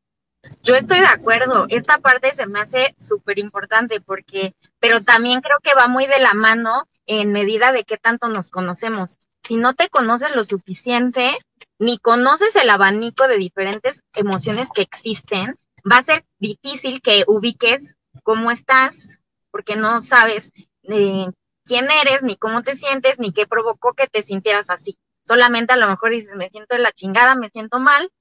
[0.64, 5.58] Yo estoy de acuerdo, esta parte se me hace súper importante porque, pero también creo
[5.62, 9.20] que va muy de la mano en medida de qué tanto nos conocemos.
[9.44, 11.38] Si no te conoces lo suficiente,
[11.80, 15.58] ni conoces el abanico de diferentes emociones que existen,
[15.90, 19.20] va a ser difícil que ubiques cómo estás,
[19.52, 20.52] porque no sabes
[20.84, 21.28] eh,
[21.66, 24.98] quién eres, ni cómo te sientes, ni qué provocó que te sintieras así.
[25.24, 28.12] Solamente a lo mejor dices, me siento de la chingada, me siento mal,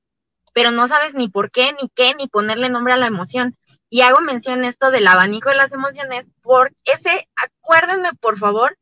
[0.53, 3.57] pero no sabes ni por qué, ni qué, ni ponerle nombre a la emoción.
[3.89, 8.79] Y hago mención esto del abanico de las emociones, por ese, acuérdenme por favor,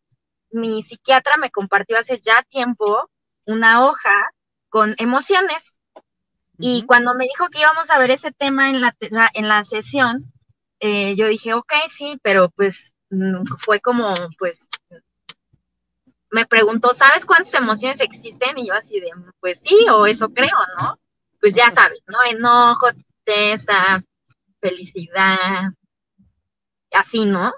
[0.51, 3.09] mi psiquiatra me compartió hace ya tiempo
[3.47, 4.33] una hoja
[4.69, 5.75] con emociones.
[6.59, 8.95] Y cuando me dijo que íbamos a ver ese tema en la,
[9.35, 10.31] en la sesión,
[10.81, 14.69] eh, yo dije, ok, sí, pero pues mm, fue como, pues,
[16.31, 18.59] me preguntó, ¿sabes cuántas emociones existen?
[18.59, 20.99] Y yo así de, pues sí, o eso creo, ¿no?
[21.41, 22.23] Pues ya sabes, ¿no?
[22.25, 24.03] Enojo, tristeza,
[24.61, 25.71] felicidad,
[26.93, 27.53] así, ¿no?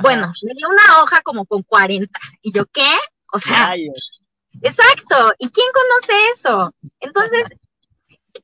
[0.00, 2.18] Bueno, me dio una hoja como con 40.
[2.42, 2.90] ¿Y yo qué?
[3.32, 3.74] O sea,
[4.62, 5.32] exacto.
[5.38, 6.74] ¿Y quién conoce eso?
[7.00, 7.46] Entonces,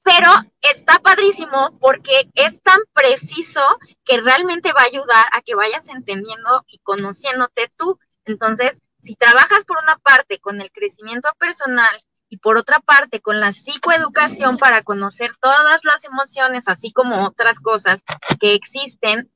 [0.03, 3.61] pero está padrísimo porque es tan preciso
[4.05, 7.99] que realmente va a ayudar a que vayas entendiendo y conociéndote tú.
[8.25, 11.97] Entonces, si trabajas por una parte con el crecimiento personal
[12.35, 17.61] y por otra parte con la psicoeducación para conocer todas las emociones, así como otras
[17.61, 18.03] cosas
[18.41, 19.31] que existen,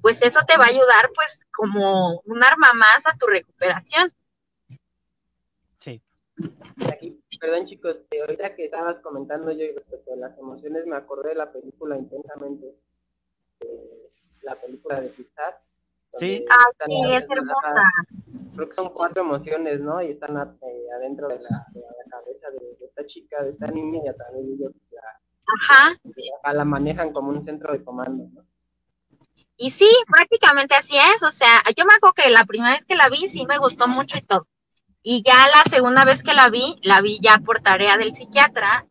[0.00, 4.12] pues eso te va a ayudar pues como un arma más a tu recuperación.
[5.80, 6.00] Sí.
[7.40, 11.50] perdón chicos, ahorita que estabas comentando yo respecto a las emociones, me acordé de la
[11.50, 12.76] película Intensamente,
[14.42, 15.60] la película de Pixar.
[16.14, 16.44] Sí.
[16.48, 17.82] Ah, sí, es hermosa
[18.54, 20.02] creo que son cuatro emociones, ¿no?
[20.02, 21.66] Y están eh, adentro de la,
[22.10, 24.72] cabeza de, esta chica, de esta niña, y a través de ellos
[26.44, 28.44] la, la manejan como un centro de comando, ¿no?
[29.56, 32.96] Y sí, prácticamente así es, o sea, yo me acuerdo que la primera vez que
[32.96, 34.48] la vi sí me gustó mucho y todo.
[35.02, 38.86] Y ya la segunda vez que la vi, la vi ya por tarea del psiquiatra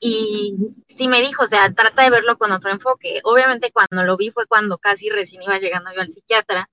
[0.00, 0.56] y
[0.88, 3.20] sí me dijo, o sea, trata de verlo con otro enfoque.
[3.24, 6.68] Obviamente cuando lo vi fue cuando casi recién iba llegando yo al psiquiatra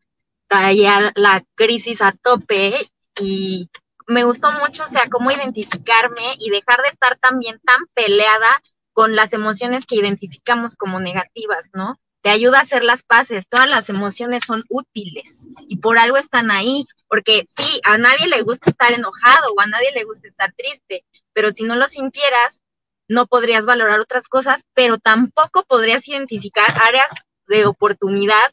[0.51, 2.73] traía la crisis a tope
[3.17, 3.69] y
[4.05, 8.61] me gustó mucho, o sea, cómo identificarme y dejar de estar también tan peleada
[8.91, 12.01] con las emociones que identificamos como negativas, ¿no?
[12.21, 16.51] Te ayuda a hacer las paces, todas las emociones son útiles y por algo están
[16.51, 20.53] ahí, porque sí, a nadie le gusta estar enojado o a nadie le gusta estar
[20.57, 22.61] triste, pero si no lo sintieras,
[23.07, 27.09] no podrías valorar otras cosas, pero tampoco podrías identificar áreas
[27.47, 28.51] de oportunidad,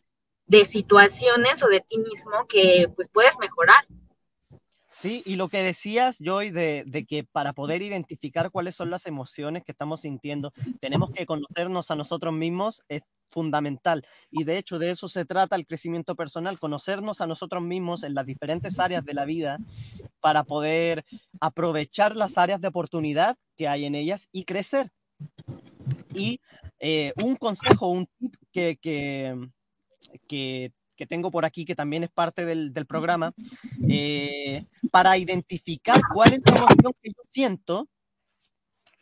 [0.48, 3.86] de situaciones o de ti mismo que pues puedes mejorar.
[4.90, 9.06] Sí, y lo que decías, Joy, de, de, que para poder identificar cuáles son las
[9.06, 14.04] emociones que estamos sintiendo, tenemos que conocernos a nosotros mismos, es fundamental.
[14.30, 18.14] Y de hecho, de eso se trata el crecimiento personal, conocernos a nosotros mismos en
[18.14, 19.58] las diferentes áreas de la vida
[20.20, 21.04] para poder
[21.40, 24.90] aprovechar las áreas de oportunidad que hay en ellas y crecer.
[26.14, 26.40] Y
[26.80, 29.36] eh, un consejo, un tip que, que,
[30.26, 33.32] que que tengo por aquí, que también es parte del, del programa,
[33.88, 37.88] eh, para identificar cuál es la emoción que yo siento,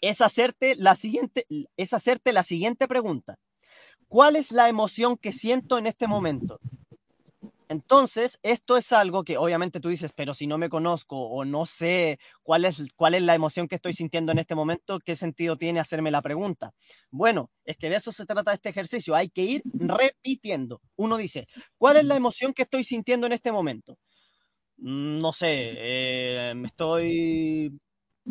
[0.03, 3.39] es hacerte la siguiente, es hacerte la siguiente pregunta.
[4.09, 6.61] ¿Cuál es la emoción que siento en este momento?
[7.69, 11.67] Entonces, esto es algo que obviamente tú dices, pero si no me conozco o no
[11.67, 15.57] sé cuál es, cuál es la emoción que estoy sintiendo en este momento, ¿qué sentido
[15.57, 16.73] tiene hacerme la pregunta?
[17.11, 19.17] Bueno, es que de eso se trata este ejercicio.
[19.17, 20.81] Hay que ir repitiendo.
[20.97, 23.99] Uno dice, ¿cuál es la emoción que estoy sintiendo en este momento?
[24.79, 27.73] Mm, no sé, eh, estoy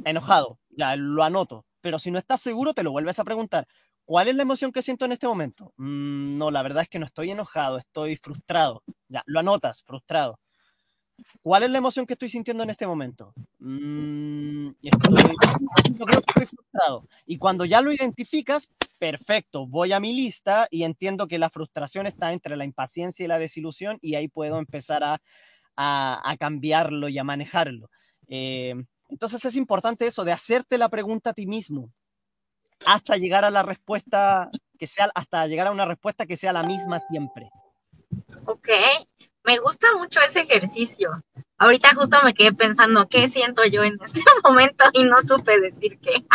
[0.06, 1.65] enojado, ya lo anoto.
[1.82, 3.67] Pero si no estás seguro, te lo vuelves a preguntar.
[4.05, 5.73] ¿Cuál es la emoción que siento en este momento?
[5.77, 8.83] Mm, no, la verdad es que no estoy enojado, estoy frustrado.
[9.09, 10.39] Ya, lo anotas, frustrado.
[11.41, 13.33] ¿Cuál es la emoción que estoy sintiendo en este momento?
[13.59, 15.23] Mm, estoy,
[16.45, 17.07] frustrado.
[17.25, 22.05] Y cuando ya lo identificas, perfecto, voy a mi lista y entiendo que la frustración
[22.05, 27.23] está entre la impaciencia y la desilusión y ahí puedo empezar a cambiarlo y a
[27.23, 27.89] manejarlo.
[28.27, 28.75] Eh,
[29.09, 31.91] entonces es importante eso, de hacerte la pregunta a ti mismo
[32.86, 36.63] hasta llegar a la respuesta que sea, hasta llegar a una respuesta que sea la
[36.63, 37.50] misma siempre.
[38.45, 38.69] Ok,
[39.43, 41.24] me gusta mucho ese ejercicio.
[41.58, 46.00] Ahorita justo me quedé pensando qué siento yo en este momento y no supe decir
[46.00, 46.26] qué.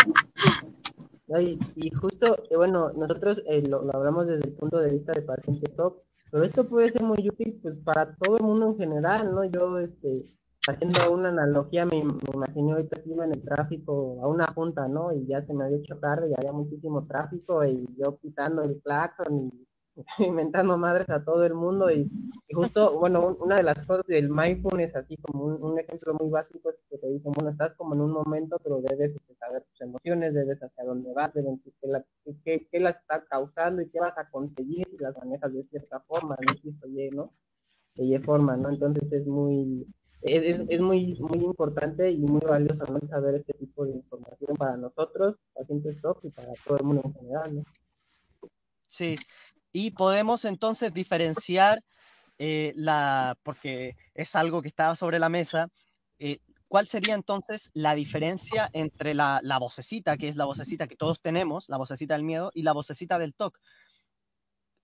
[1.76, 5.70] y, justo, eh, bueno, nosotros eh, lo, hablamos desde el punto de vista de paciente
[5.72, 9.44] top, pero esto puede ser muy útil pues para todo el mundo en general, ¿no?
[9.44, 10.24] Yo, este,
[10.68, 15.12] haciendo una analogía, me, me imaginé ahorita iba en el tráfico a una junta, ¿no?
[15.12, 18.80] Y ya se me había hecho tarde y había muchísimo tráfico y yo quitando el
[18.82, 19.66] claxon y
[20.18, 22.10] inventando madres a todo el mundo y,
[22.52, 26.76] justo, bueno, una de las cosas del mindfulness, así como un, ejemplo muy básico, es
[26.88, 30.34] que te dicen, bueno, estás como en un momento, pero debes este, saber tus emociones,
[30.34, 31.58] debes hacia dónde vas, debes
[32.44, 36.00] qué, qué, las está causando y qué vas a conseguir si las manejas de cierta
[36.00, 37.32] forma, no si Y, ¿no?
[37.96, 38.70] De forma, ¿no?
[38.70, 39.86] Entonces es muy,
[40.22, 45.36] es, es, muy, muy importante y muy valioso saber este tipo de información para nosotros,
[45.54, 47.54] pacientes top y para todo el mundo en general.
[47.56, 47.64] ¿no?
[48.88, 49.16] Sí,
[49.72, 51.82] y podemos entonces diferenciar
[52.38, 55.68] eh, la, porque es algo que estaba sobre la mesa,
[56.18, 60.96] eh, ¿cuál sería entonces la diferencia entre la, la, vocecita, que es la vocecita que
[60.96, 63.58] todos tenemos, la vocecita del miedo, y la vocecita del TOC?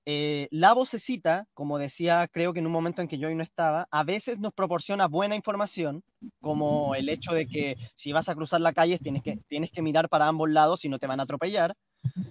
[0.09, 3.89] Eh, la vocecita, como decía, creo que en un momento en que yo no estaba,
[3.91, 6.05] a veces nos proporciona buena información,
[6.41, 9.83] como el hecho de que si vas a cruzar la calle tienes que, tienes que
[9.83, 11.75] mirar para ambos lados y no te van a atropellar.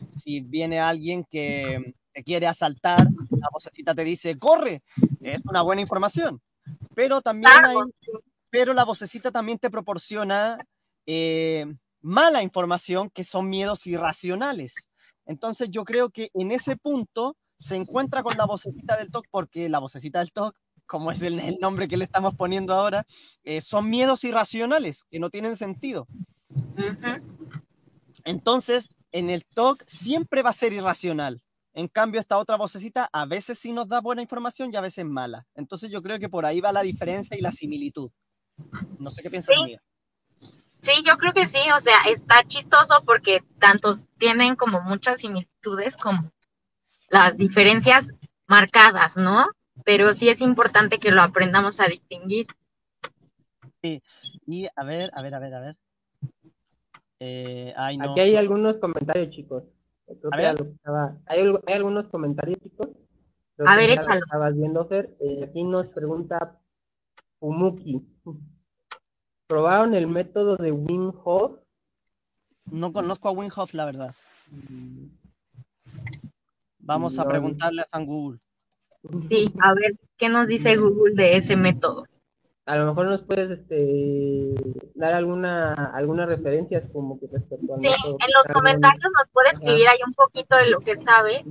[0.09, 4.81] Si viene alguien que te quiere asaltar, la vocecita te dice, corre,
[5.19, 6.41] es una buena información.
[6.95, 7.75] Pero también hay,
[8.49, 10.57] pero la vocecita también te proporciona
[11.05, 11.65] eh,
[12.01, 14.73] mala información, que son miedos irracionales.
[15.25, 19.69] Entonces yo creo que en ese punto se encuentra con la vocecita del TOC porque
[19.69, 23.05] la vocecita del TOC, como es el, nombre que le estamos poniendo ahora,
[23.43, 26.07] eh, son miedos irracionales que no tienen sentido.
[28.23, 31.41] Entonces, en el TOC siempre va a ser irracional.
[31.73, 35.05] En cambio, esta otra vocecita a veces sí nos da buena información y a veces
[35.05, 35.45] mala.
[35.55, 38.11] Entonces yo creo que por ahí va la diferencia y la similitud.
[38.97, 39.77] No sé qué piensas, sí.
[40.79, 45.97] Sí, yo creo que sí, o sea, está chistoso porque tantos tienen como muchas similitudes
[45.97, 46.31] como
[47.09, 48.11] las diferencias
[48.47, 49.45] marcadas, ¿no?
[49.83, 52.47] Pero sí es importante que lo aprendamos a distinguir.
[53.81, 54.01] Sí,
[54.47, 55.77] y a ver, a ver, a ver, a ver.
[57.19, 58.11] Eh, ay, no.
[58.11, 59.63] Aquí hay algunos comentarios, chicos.
[60.31, 60.55] A ver.
[61.25, 62.89] hay, hay, algunos comentarios, chicos.
[63.65, 64.23] a ver, échalo.
[64.25, 65.15] Estabas viendo, Fer.
[65.19, 66.59] Eh, aquí nos pregunta
[67.39, 68.05] Pumuki.
[69.47, 71.59] ¿Probaron el método de Wim Hof?
[72.71, 74.15] No conozco a Wim Hof, la verdad.
[76.85, 78.39] Vamos a preguntarle a San Google.
[79.27, 82.05] Sí, a ver, ¿qué nos dice Google de ese método?
[82.65, 84.55] A lo mejor nos puedes este,
[84.95, 89.87] dar alguna algunas referencias como que respecto al Sí, en los comentarios nos puede escribir
[89.87, 91.43] ahí un poquito de lo que sabe.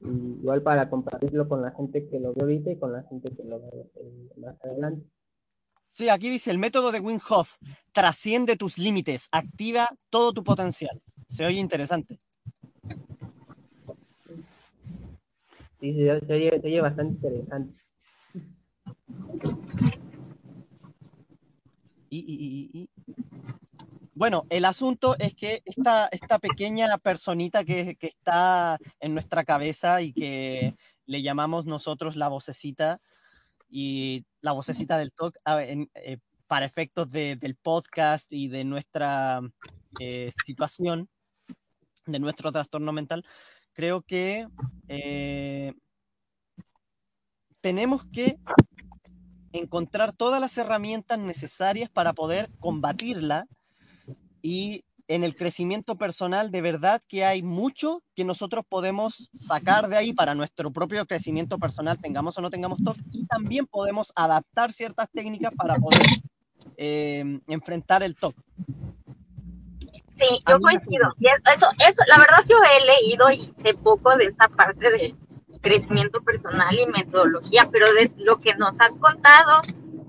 [0.00, 3.44] igual para compartirlo con la gente que lo ve ahorita y con la gente que
[3.44, 5.06] lo ve eh, más adelante.
[5.90, 7.56] Sí, aquí dice el método de Wim Hof
[7.92, 11.02] trasciende tus límites, activa todo tu potencial.
[11.26, 12.20] Se oye interesante.
[15.80, 17.80] Sí, se, se oye, se oye bastante interesante.
[22.10, 22.88] Y, y- y-
[24.14, 30.02] Bueno, el asunto es que esta, esta pequeña personita que, que está en nuestra cabeza
[30.02, 30.74] y que
[31.06, 33.00] le llamamos nosotros la vocecita
[33.68, 35.12] y la vocecita del
[35.60, 36.18] en- eh,
[36.48, 39.40] para efectos de- del podcast y de nuestra
[40.00, 41.08] eh, situación,
[42.06, 43.24] de nuestro trastorno mental,
[43.78, 44.48] creo que
[44.88, 45.72] eh,
[47.60, 48.36] tenemos que
[49.52, 53.46] encontrar todas las herramientas necesarias para poder combatirla
[54.42, 59.96] y en el crecimiento personal de verdad que hay mucho que nosotros podemos sacar de
[59.96, 64.72] ahí para nuestro propio crecimiento personal, tengamos o no tengamos TOC, y también podemos adaptar
[64.72, 66.02] ciertas técnicas para poder
[66.76, 68.34] eh, enfrentar el TOC.
[70.18, 71.14] Sí, yo coincido.
[71.18, 74.90] Y es- eso, eso, la verdad yo he leído y sé poco de esta parte
[74.90, 75.14] de
[75.60, 79.62] crecimiento personal y metodología, pero de lo que nos has contado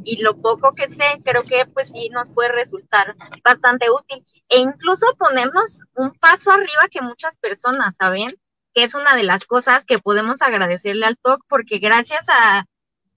[0.03, 4.25] y lo poco que sé, creo que pues sí nos puede resultar bastante útil.
[4.47, 8.31] E incluso ponernos un paso arriba que muchas personas, ¿saben?
[8.73, 12.65] Que es una de las cosas que podemos agradecerle al TOC, porque gracias a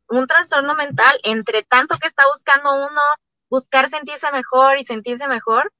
[0.08, 3.00] un trastorno mental, entre tanto que está buscando uno
[3.48, 5.72] buscar sentirse mejor y sentirse mejor,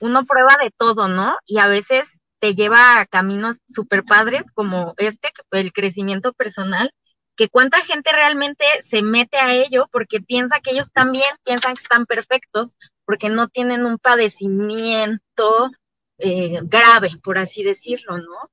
[0.00, 1.36] uno prueba de todo, ¿no?
[1.46, 6.92] Y a veces te lleva a caminos súper padres como este, el crecimiento personal,
[7.36, 11.82] que cuánta gente realmente se mete a ello porque piensa que ellos también piensan que
[11.82, 15.70] están perfectos, porque no tienen un padecimiento
[16.18, 18.50] eh, grave, por así decirlo, ¿no?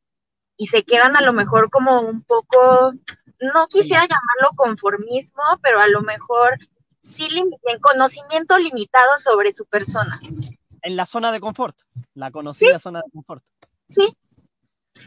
[0.58, 2.94] Y se quedan a lo mejor como un poco,
[3.40, 6.60] no quisiera llamarlo conformismo, pero a lo mejor
[7.00, 7.28] sí
[7.64, 10.20] en conocimiento limitado sobre su persona.
[10.84, 11.78] En la zona de confort,
[12.14, 13.44] la conocida zona de confort.
[13.88, 14.16] Sí.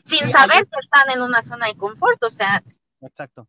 [0.05, 2.62] Sin Sí, hay- saber que están en una zona de confort, o sea,
[3.03, 3.47] Exacto.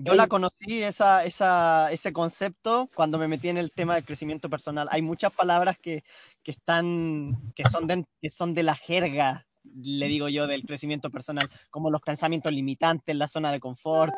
[0.00, 4.48] Yo la conocí, esa, esa, ese concepto, cuando me metí en el tema del crecimiento
[4.48, 4.86] personal.
[4.92, 6.04] Hay muchas palabras que,
[6.44, 11.10] que están, que son, de, que son de la jerga, le digo yo, del crecimiento
[11.10, 14.14] personal, como los pensamientos limitantes, la zona de confort,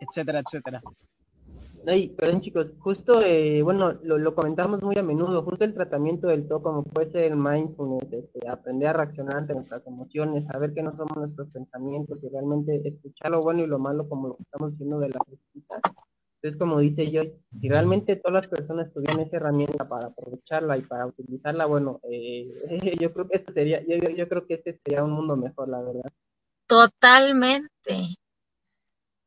[0.00, 0.82] etcétera, etcétera.
[1.86, 6.48] Ay, perdón chicos, justo, eh, bueno, lo, comentamos muy a menudo, justo el tratamiento del
[6.48, 10.82] TOC, como puede ser el mindfulness, este, aprender a reaccionar ante nuestras emociones, saber que
[10.82, 14.72] no somos nuestros pensamientos y realmente escuchar lo bueno y lo malo como lo estamos
[14.72, 15.80] diciendo de la crítica.
[16.36, 17.22] Entonces, como dice yo,
[17.60, 22.48] si realmente todas las personas tuvieran esa herramienta para aprovecharla y para utilizarla, bueno, eh,
[23.00, 26.12] yo creo que este sería, yo creo que este sería un mundo mejor, la verdad.
[26.66, 28.16] totalmente.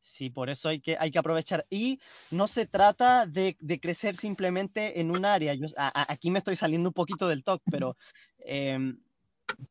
[0.07, 1.67] Sí, por eso hay que, hay que aprovechar.
[1.69, 1.99] Y
[2.31, 5.53] no se trata de, de crecer simplemente en un área.
[5.53, 7.97] Yo, aquí me estoy saliendo un poquito del talk, pero
[8.39, 8.97] em,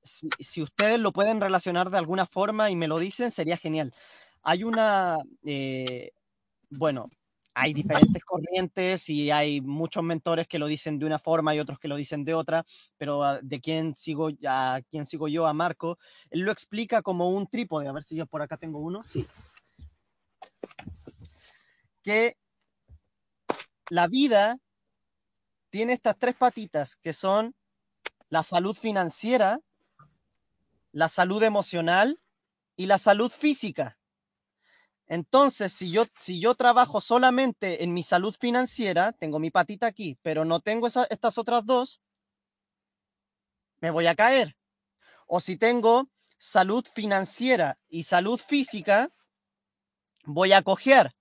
[0.03, 3.95] si, si ustedes lo pueden relacionar de alguna forma y me lo dicen, sería genial.
[4.43, 6.11] Hay una, eh,
[6.69, 7.07] bueno,
[7.55, 11.79] hay diferentes corrientes y hay muchos mentores que lo dicen de una forma y otros
[11.79, 12.67] que lo dicen de otra,
[12.99, 15.99] pero ah, de quién sigo, a quién sigo yo, a Marco,
[16.31, 17.89] él lo explica como un trípode.
[17.89, 19.03] A ver si yo por acá tengo uno.
[19.03, 19.27] Sí
[22.07, 22.37] que
[23.91, 24.59] la vida
[25.71, 27.57] tiene estas tres patitas que son
[28.29, 29.59] la salud financiera,
[30.93, 32.21] la salud emocional
[32.77, 33.99] y la salud física.
[35.09, 40.17] Entonces, si yo, si yo trabajo solamente en mi salud financiera, tengo mi patita aquí,
[40.23, 42.01] pero no tengo estas otras dos,
[43.81, 44.57] me voy a caer.
[45.27, 49.11] O si tengo salud financiera y salud física,
[50.25, 51.17] voy a cojear.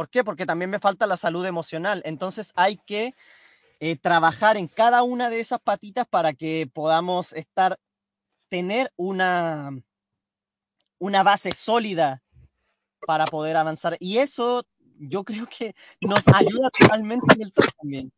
[0.00, 0.24] ¿Por qué?
[0.24, 2.00] Porque también me falta la salud emocional.
[2.06, 3.14] Entonces hay que
[3.80, 7.78] eh, trabajar en cada una de esas patitas para que podamos estar,
[8.48, 9.72] tener una,
[10.98, 12.22] una base sólida
[13.06, 13.98] para poder avanzar.
[14.00, 14.64] Y eso
[14.98, 18.10] yo creo que nos ayuda totalmente en el también.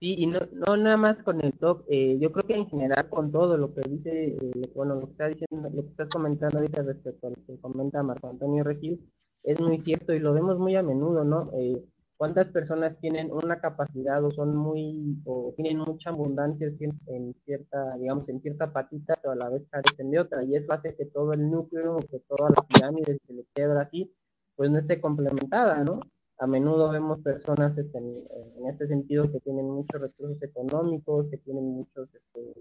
[0.00, 3.08] Sí, y no, no nada más con el TOC, eh, yo creo que en general
[3.08, 6.58] con todo lo que dice, eh, bueno, lo que está diciendo, lo que estás comentando
[6.58, 9.10] ahorita respecto a lo que comenta Marco Antonio Regil,
[9.42, 11.50] es muy cierto y lo vemos muy a menudo, ¿no?
[11.54, 11.84] Eh,
[12.16, 16.68] ¿Cuántas personas tienen una capacidad o son muy, o tienen mucha abundancia
[17.06, 20.44] en cierta, digamos, en cierta patita, pero a la vez carecen de otra?
[20.44, 24.12] Y eso hace que todo el núcleo, que toda la pirámide se le quebra así,
[24.56, 26.00] pues no esté complementada, ¿no?
[26.38, 31.64] A menudo vemos personas este, en, este sentido que tienen muchos recursos económicos, que tienen
[31.64, 32.54] muchos, este,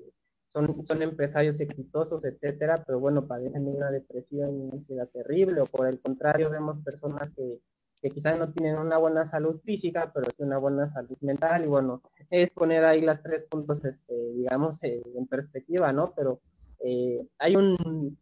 [0.52, 5.62] son, son empresarios exitosos, etcétera, pero bueno, padecen de una depresión y una ansiedad terrible,
[5.62, 7.60] o por el contrario, vemos personas que,
[8.02, 11.68] que quizás no tienen una buena salud física, pero sí una buena salud mental, y
[11.68, 12.02] bueno,
[12.32, 16.14] es poner ahí las tres puntos, este, digamos, eh, en perspectiva, ¿no?
[16.16, 16.42] Pero
[16.80, 18.18] eh, hay un,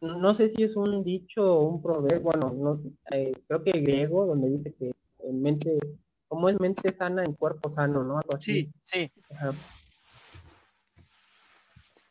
[0.00, 4.26] no sé si es un dicho o un proverbio, bueno, no, eh, creo que griego,
[4.26, 4.92] donde dice que
[5.24, 5.78] en mente,
[6.26, 8.18] como es mente sana en cuerpo sano, ¿no?
[8.18, 8.70] Algo así.
[8.84, 9.12] Sí, sí.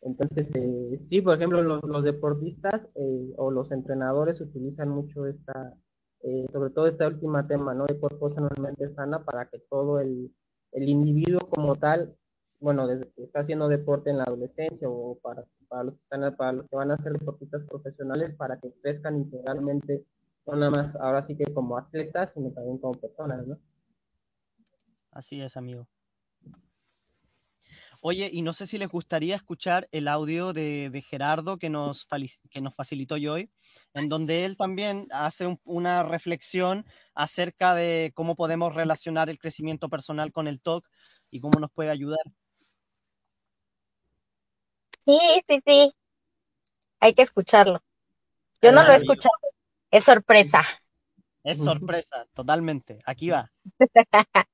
[0.01, 5.73] Entonces, eh, sí, por ejemplo, los, los deportistas eh, o los entrenadores utilizan mucho esta,
[6.21, 7.85] eh, sobre todo este último tema, ¿no?
[7.85, 8.29] De cuerpo
[8.61, 10.31] mente sana para que todo el,
[10.71, 12.15] el individuo como tal,
[12.59, 16.35] bueno, desde que está haciendo deporte en la adolescencia o para, para, los que están,
[16.35, 20.05] para los que van a ser deportistas profesionales, para que crezcan integralmente,
[20.45, 23.57] no nada más ahora sí que como atletas, sino también como personas, ¿no?
[25.11, 25.87] Así es, amigo.
[28.01, 32.07] Oye, y no sé si les gustaría escuchar el audio de, Gerardo que nos,
[32.51, 33.49] que nos facilitó hoy,
[33.93, 40.31] en donde él también hace una reflexión acerca de cómo podemos relacionar el crecimiento personal
[40.31, 40.87] con el TOC
[41.31, 42.21] y cómo nos puede ayudar.
[45.07, 45.93] Sí, sí, sí.
[46.99, 47.81] Hay que escucharlo.
[48.61, 49.31] Yo no lo he escuchado.
[49.89, 50.63] Es sorpresa.
[51.45, 52.99] Es sorpresa, totalmente.
[53.05, 53.49] Aquí va.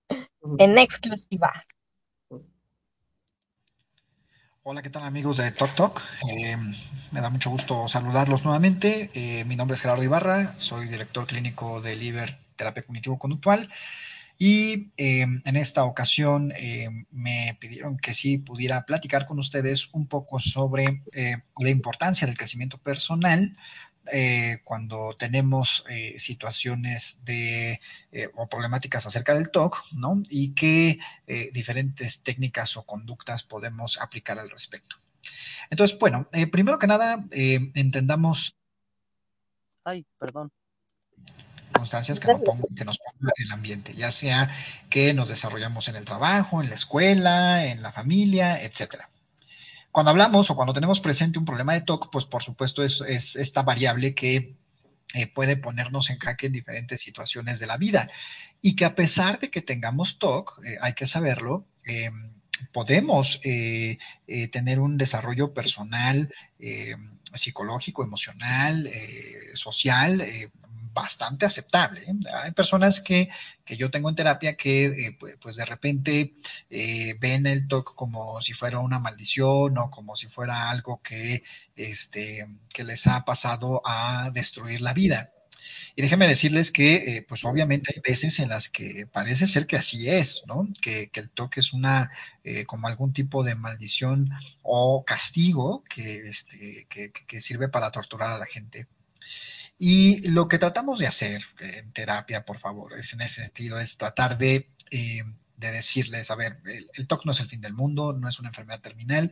[0.60, 1.66] en exclusiva.
[4.62, 6.02] Hola, ¿qué tal amigos de Talk Talk?
[6.30, 6.56] Eh,
[7.12, 9.10] me da mucho gusto saludarlos nuevamente.
[9.16, 13.70] Eh, mi nombre es Gerardo Ibarra, soy director clínico de Liber Terapia Cognitivo-Conductual
[14.38, 16.54] y eh, en esta ocasión
[17.12, 21.04] me pidieron que sí pudiera platicar con ustedes un poco sobre
[21.58, 23.56] la importancia del crecimiento personal
[24.12, 27.80] eh, cuando tenemos eh, situaciones de
[28.12, 30.22] eh, o problemáticas acerca del TOC, ¿no?
[30.30, 31.00] Y qué
[31.54, 34.98] diferentes técnicas o conductas podemos aplicar al respecto.
[35.70, 38.56] Entonces, bueno, primero que nada, entendamos.
[39.86, 40.52] Ay, perdón.
[41.74, 42.28] Constancias que,
[42.76, 44.56] que nos pongan el ambiente, ya sea
[44.90, 49.10] que nos desarrollamos en el trabajo, en la escuela, en la familia, etcétera.
[49.92, 53.36] Cuando hablamos o cuando tenemos presente un problema de TOC, pues por supuesto es, es
[53.36, 54.56] esta variable que
[55.14, 58.10] eh, puede ponernos en jaque en diferentes situaciones de la vida.
[58.62, 62.10] Y que a pesar de que tengamos TOC, eh, hay que saberlo, eh,
[62.72, 66.34] podemos tener un desarrollo personal,
[67.34, 68.90] psicológico, emocional,
[69.54, 70.26] social,
[70.94, 72.02] bastante aceptable.
[72.02, 72.14] ¿eh?
[72.44, 73.30] Hay personas que,
[73.66, 76.34] yo tengo en terapia que eh, pues de repente
[76.70, 81.44] eh, ven el TOC como si fuera una maldición o como si fuera algo que,
[81.76, 85.32] este, que les ha pasado a destruir la vida.
[85.96, 90.10] Y déjenme decirles que, pues obviamente hay veces en las que parece ser que así
[90.10, 90.68] es, ¿no?
[90.82, 92.12] Que, el TOC es una,
[92.68, 94.30] como algún tipo de maldición
[94.62, 98.88] o castigo que, este, que sirve para torturar a la gente.
[99.78, 103.98] Y lo que tratamos de hacer en terapia, por favor, es en ese sentido, es
[103.98, 105.24] tratar de, eh,
[105.58, 106.60] decirles, a ver,
[106.94, 109.32] el, TOC no es el fin del mundo, no es una enfermedad terminal,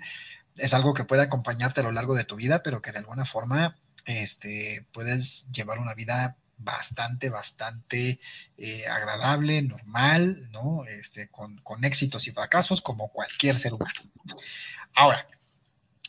[0.58, 3.26] es algo que puede acompañarte a lo largo de tu vida, pero que de alguna
[3.26, 8.20] forma este, puedes llevar una vida bastante, bastante
[8.58, 10.86] eh, agradable, normal, ¿no?
[10.86, 14.02] Este, con, con, éxitos y fracasos como cualquier ser humano.
[14.94, 15.28] Ahora,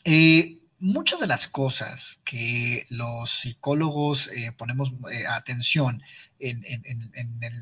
[0.03, 6.03] eh, muchas de las cosas que los psicólogos eh, ponemos eh, atención
[6.39, 6.61] en,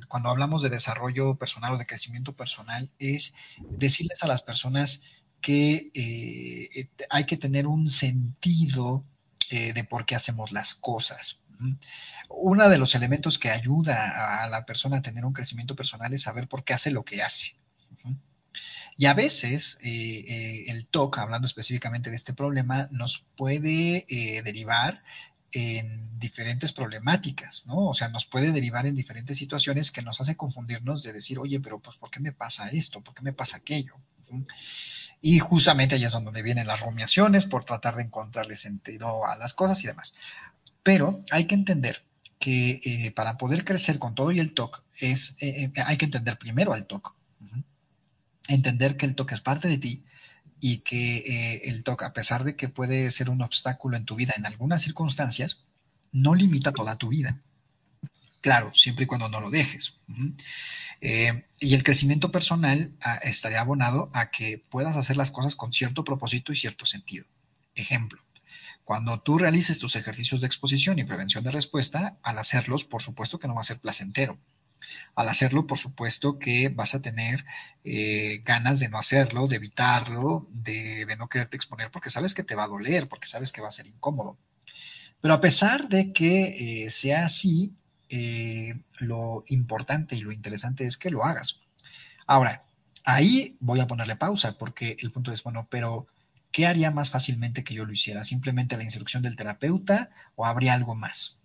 [0.07, 3.35] cuando hablamos de desarrollo personal o de crecimiento personal es
[3.69, 5.03] decirles a las personas
[5.39, 9.05] que eh, hay que tener un sentido
[9.51, 11.41] de por qué hacemos las cosas.
[12.29, 16.21] Uno de los elementos que ayuda a la persona a tener un crecimiento personal es
[16.21, 17.57] saber por qué hace lo que hace.
[18.97, 24.41] Y a veces eh, eh, el TOC, hablando específicamente de este problema, nos puede eh,
[24.43, 25.03] derivar
[25.51, 27.89] en diferentes problemáticas, ¿no?
[27.89, 31.59] O sea, nos puede derivar en diferentes situaciones que nos hace confundirnos de decir, oye,
[31.59, 33.01] pero pues, ¿por qué me pasa esto?
[33.01, 33.95] ¿Por qué me pasa aquello?
[35.19, 39.53] Y justamente ahí es donde vienen las rumiaciones por tratar de encontrarle sentido a las
[39.53, 40.15] cosas y demás.
[40.83, 42.05] Pero hay que entender
[42.39, 45.37] que para poder crecer con todo y el TOC, es,
[45.85, 47.13] hay que entender primero al TOC
[48.47, 50.03] entender que el toque es parte de ti
[50.59, 54.15] y que eh, el toque, a pesar de que puede ser un obstáculo en tu
[54.15, 55.63] vida en algunas circunstancias,
[56.11, 57.41] no limita toda tu vida.
[58.41, 59.97] Claro, siempre y cuando no lo dejes.
[60.99, 65.73] Eh, y el crecimiento personal ah, estaría abonado a que puedas hacer las cosas con
[65.73, 67.25] cierto propósito y cierto sentido.
[67.75, 68.21] Ejemplo,
[68.83, 73.39] cuando tú realices tus ejercicios de exposición y prevención de respuesta, al hacerlos, por supuesto
[73.39, 74.37] que no va a ser placentero.
[75.15, 77.45] Al hacerlo, por supuesto que vas a tener
[77.83, 82.55] eh, ganas de no hacerlo, de evitarlo, de, no quererte exponer, porque sabes que te
[82.55, 84.37] va a doler, porque sabes que va a ser incómodo.
[85.21, 87.73] Pero a pesar de que eh, sea así,
[88.09, 91.59] eh, lo importante y lo interesante es que lo hagas.
[92.27, 92.63] Ahora,
[93.03, 96.07] Ahí voy a ponerle pausa porque el punto es, bueno, pero
[96.51, 98.23] ¿qué haría más fácilmente que yo lo hiciera?
[98.23, 101.40] ¿Simplemente la instrucción del terapeuta o habría algo más?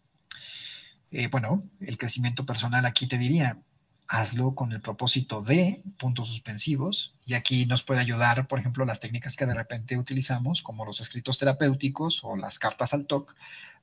[1.18, 3.58] Eh, bueno, el crecimiento personal aquí te diría,
[4.06, 9.00] hazlo con el propósito de puntos suspensivos y aquí nos puede ayudar, por ejemplo, las
[9.00, 13.34] técnicas que de repente utilizamos, como los escritos terapéuticos o las cartas al TOC,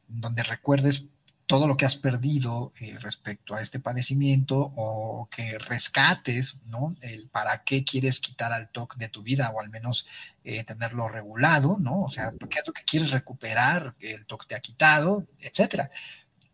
[0.07, 1.09] donde recuerdes
[1.47, 6.95] todo lo que has perdido eh, respecto a este padecimiento o que rescates, ¿no?
[7.01, 10.07] El para qué quieres quitar al TOC de tu vida o al menos
[10.43, 12.03] eh, tenerlo regulado, ¿no?
[12.03, 15.89] O sea, qué es lo que quieres recuperar el TOC te ha quitado, etcétera.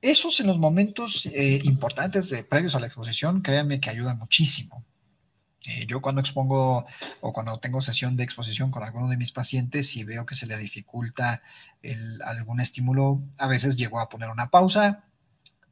[0.01, 4.85] Esos en los momentos eh, importantes de previos a la exposición, créanme que ayudan muchísimo.
[5.67, 6.85] Eh, yo cuando expongo
[7.19, 10.47] o cuando tengo sesión de exposición con alguno de mis pacientes y veo que se
[10.47, 11.41] le dificulta
[12.25, 15.03] algún estímulo, a veces llego a poner una pausa,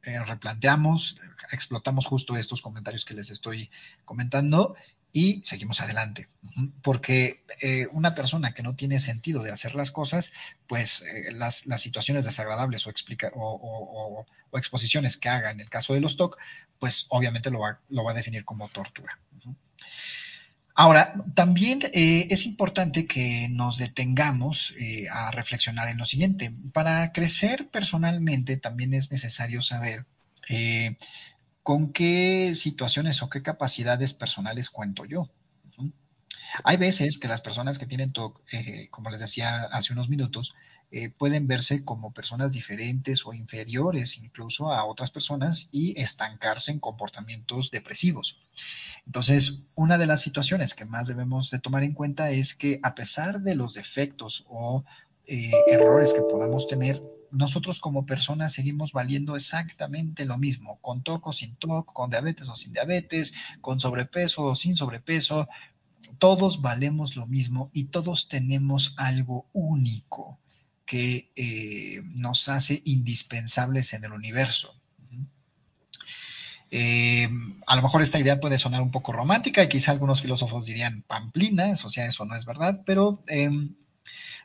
[0.02, 1.16] eh, replanteamos,
[1.52, 3.70] explotamos justo estos comentarios que les estoy
[4.04, 4.76] comentando
[5.12, 6.28] y seguimos adelante.
[6.82, 10.32] Porque eh, una persona que no tiene sentido de hacer las cosas,
[10.66, 16.00] pues eh, las, situaciones desagradables o, explica, o, exposiciones que haga en el caso de
[16.00, 16.36] los TOC,
[16.78, 19.18] pues obviamente lo va, lo va a definir como tortura.
[20.74, 24.74] Ahora, también eh, es importante que nos detengamos
[25.10, 26.52] a reflexionar en lo siguiente.
[26.72, 30.06] Para crecer personalmente también es necesario saber
[31.68, 35.28] con qué situaciones o qué capacidades personales cuento yo.
[36.64, 40.54] Hay veces que las personas que tienen TOC, eh, como les decía hace unos minutos,
[40.90, 46.80] eh, pueden verse como personas diferentes o inferiores incluso a otras personas y estancarse en
[46.80, 48.38] comportamientos depresivos.
[49.04, 52.94] Entonces, una de las situaciones que más debemos de tomar en cuenta es que a
[52.94, 54.86] pesar de los defectos o
[55.26, 61.26] eh, errores que podamos tener, nosotros como personas seguimos valiendo exactamente lo mismo, con TOC
[61.26, 65.48] o sin TOC, con diabetes o sin diabetes, con sobrepeso o sin sobrepeso,
[66.18, 70.38] todos valemos lo mismo y todos tenemos algo único
[70.86, 74.74] que eh, nos hace indispensables en el universo.
[76.70, 77.28] Eh,
[77.66, 81.02] a lo mejor esta idea puede sonar un poco romántica y quizá algunos filósofos dirían
[81.02, 83.74] pamplinas, o sea, eso no es verdad, pero em,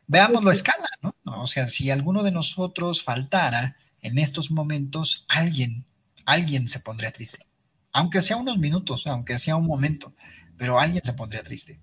[0.08, 1.16] veámoslo a escala, ¿no?
[1.26, 5.86] O sea, si alguno de nosotros faltara en estos momentos, alguien,
[6.26, 7.40] alguien se pondría triste.
[7.92, 10.14] Aunque sea unos minutos, aunque sea un momento,
[10.58, 11.80] pero alguien se pondría triste.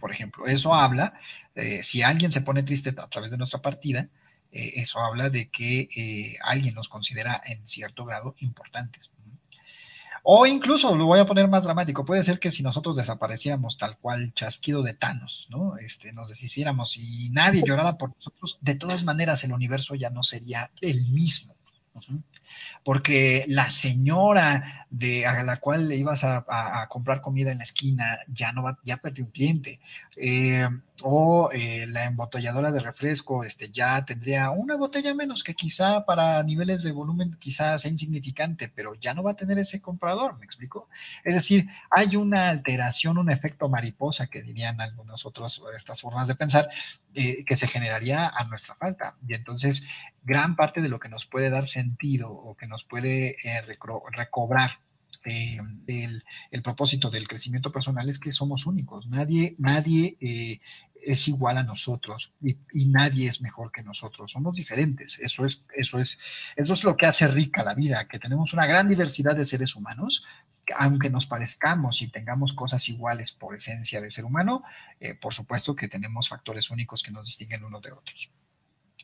[0.00, 1.14] Por ejemplo, eso habla,
[1.54, 4.08] eh, si alguien se pone triste a través de nuestra partida,
[4.50, 9.10] eh, eso habla de que eh, alguien nos considera en cierto grado importantes.
[10.24, 13.98] O incluso, lo voy a poner más dramático, puede ser que si nosotros desapareciéramos tal
[13.98, 15.76] cual chasquido de Thanos, ¿no?
[15.78, 20.22] Este, nos deshiciéramos y nadie llorara por nosotros, de todas maneras el universo ya no
[20.22, 21.54] sería el mismo.
[22.84, 26.44] Porque la señora de a la cual le ibas a,
[26.88, 29.80] comprar comida en la esquina ya no va, ya perdió un cliente.
[30.16, 30.68] Eh,
[31.02, 36.42] o eh, la embotelladora de refresco este, ya tendría una botella menos que quizá para
[36.42, 40.44] niveles de volumen quizás sea insignificante, pero ya no va a tener ese comprador, ¿me
[40.44, 40.88] explico?
[41.24, 46.34] Es decir, hay una alteración, un efecto mariposa que dirían algunos otros, estas formas de
[46.34, 46.68] pensar,
[47.14, 49.16] eh, que se generaría a nuestra falta.
[49.26, 49.86] Y entonces,
[50.22, 54.80] gran parte de lo que nos puede dar sentido o que nos puede eh, recobrar
[55.24, 56.22] el,
[56.62, 59.06] propósito del crecimiento personal es que somos únicos.
[59.06, 60.16] Nadie, nadie
[61.04, 62.56] es igual a nosotros y,
[62.86, 64.30] nadie es mejor que nosotros.
[64.30, 65.18] Somos diferentes.
[65.18, 66.20] Eso es, eso es,
[66.56, 69.74] eso es lo que hace rica la vida, que tenemos una gran diversidad de seres
[69.76, 70.24] humanos.
[70.76, 74.62] Aunque nos parezcamos y tengamos cosas iguales por esencia de ser humano,
[75.00, 78.30] eh, por supuesto que tenemos factores únicos que nos distinguen unos de otros.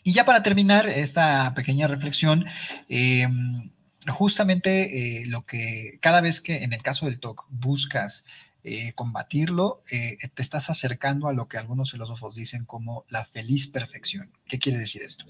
[0.08, 2.46] Y ya para terminar esta pequeña reflexión,
[2.88, 3.70] em,
[4.06, 8.24] justamente eh, lo que cada vez que en el caso del TOC buscas
[8.68, 13.66] eh, combatirlo, eh, te estás acercando a lo que algunos filósofos dicen como la feliz
[13.66, 14.30] perfección.
[14.46, 15.24] ¿Qué quiere decir esto?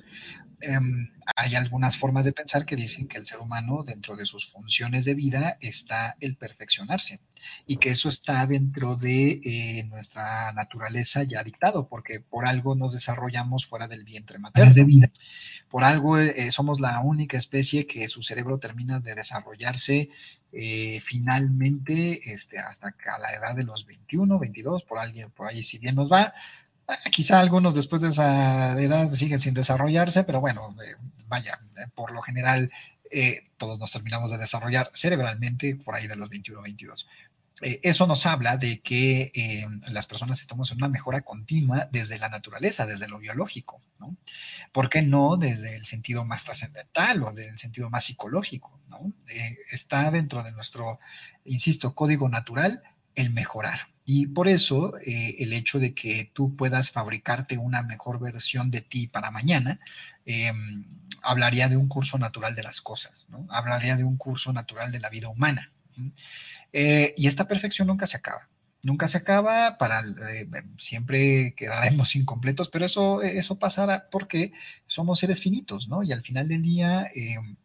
[0.60, 4.50] Em, hay algunas formas de pensar que dicen que el ser humano, dentro de sus
[4.50, 7.20] funciones de vida, está el perfeccionarse
[7.66, 12.94] y que eso está dentro de eh, nuestra naturaleza ya dictado, porque por algo nos
[12.94, 15.10] desarrollamos fuera del vientre materno de vida.
[15.70, 20.10] Por algo eh, somos la única especie que su cerebro termina de desarrollarse
[20.52, 25.62] eh, finalmente este, hasta a la edad de los 21, 22, por alguien, por ahí
[25.62, 26.32] si bien nos va.
[26.88, 30.96] Eh, quizá algunos después de esa edad siguen sin desarrollarse, pero bueno, eh,
[31.28, 31.60] vaya,
[31.94, 32.70] por lo general
[33.56, 37.08] todos nos terminamos de desarrollar cerebralmente por ahí de los 21, 22.
[37.62, 42.18] Eh, eso nos habla de que eh, las personas estamos en una mejora continua desde
[42.18, 44.16] la naturaleza, desde lo biológico, ¿no?
[44.72, 48.80] ¿Por qué no desde el sentido más trascendental o del sentido más psicológico,
[49.28, 50.98] eh, está dentro de nuestro,
[51.44, 52.82] insisto, código natural
[53.14, 53.88] el mejorar.
[54.04, 59.06] Y por eso el hecho de que tú puedas fabricarte una mejor versión de ti
[59.06, 59.78] para mañana,
[61.20, 63.46] hablaría de un curso natural de las cosas, ¿no?
[63.50, 65.72] Hablaría de un curso natural de la vida humana.
[66.72, 68.48] Eh, y esta perfección nunca se acaba.
[68.84, 74.52] Nunca se acaba, para eh, siempre quedaremos incompletos, pero eso, eso pasará porque
[74.86, 76.02] somos seres finitos, ¿no?
[76.02, 77.56] Y al final del día, em,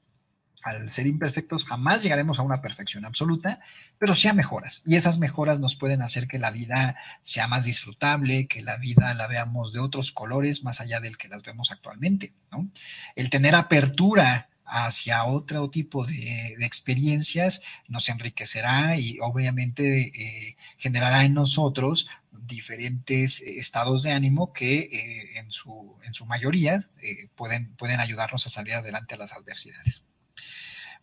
[0.63, 3.59] al ser imperfectos, jamás llegaremos a una perfección absoluta,
[3.99, 4.81] pero sí a mejoras.
[4.85, 9.13] Y esas mejoras nos pueden hacer que la vida sea más disfrutable, que la vida
[9.13, 12.33] la veamos de otros colores más allá del que las vemos actualmente.
[12.51, 12.69] ¿no?
[13.15, 21.35] El tener apertura hacia otro tipo de, experiencias nos enriquecerá y obviamente eh, generará en
[21.35, 27.99] nosotros diferentes estados de ánimo que eh, en, su, en su mayoría eh, pueden, pueden
[27.99, 30.07] ayudarnos a salir adelante a las adversidades.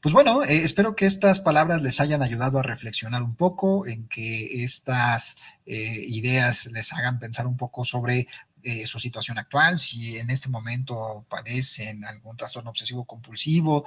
[0.01, 4.65] Pues bueno, espero que estas palabras les hayan ayudado a reflexionar un poco, en que
[4.65, 8.27] estas ideas les hagan pensar un poco sobre
[8.63, 13.85] eh, su situación actual, si en este momento padecen algún trastorno obsesivo compulsivo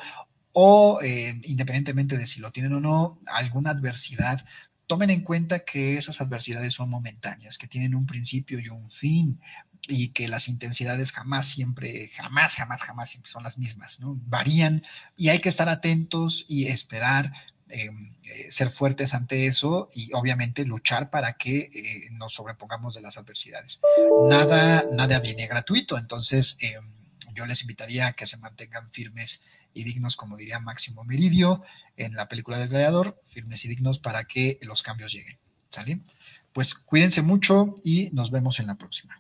[0.54, 4.46] o independientemente de si lo tienen o no, alguna adversidad
[4.86, 9.40] tomen en cuenta que esas adversidades son momentáneas, que tienen un principio y un fin,
[9.88, 14.18] y que las intensidades jamás siempre, jamás, jamás, jamás siempre son las mismas, ¿no?
[14.28, 14.84] Varían
[15.18, 17.34] y hay que estar atentos y esperar
[17.74, 23.18] eh, ser fuertes ante eso y obviamente luchar para que eh, nos sobrepongamos de las
[23.18, 23.82] adversidades.
[24.30, 26.58] Nada, nada viene gratuito, entonces
[27.34, 29.44] yo les invitaría a que se mantengan firmes
[29.74, 31.64] y dignos, como diría Máximo Meridio
[31.98, 35.40] en la película del gladiador, firmes y dignos para que los cambios lleguen.
[35.70, 36.02] ¿Sale?
[36.52, 39.20] Pues cuídense mucho y nos vemos en la próxima.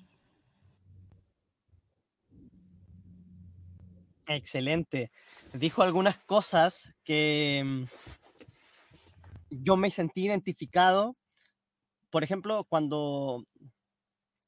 [4.27, 5.11] Excelente.
[5.53, 7.83] Dijo algunas cosas que mm,
[9.61, 11.15] yo me sentí identificado.
[12.09, 13.45] Por ejemplo, cuando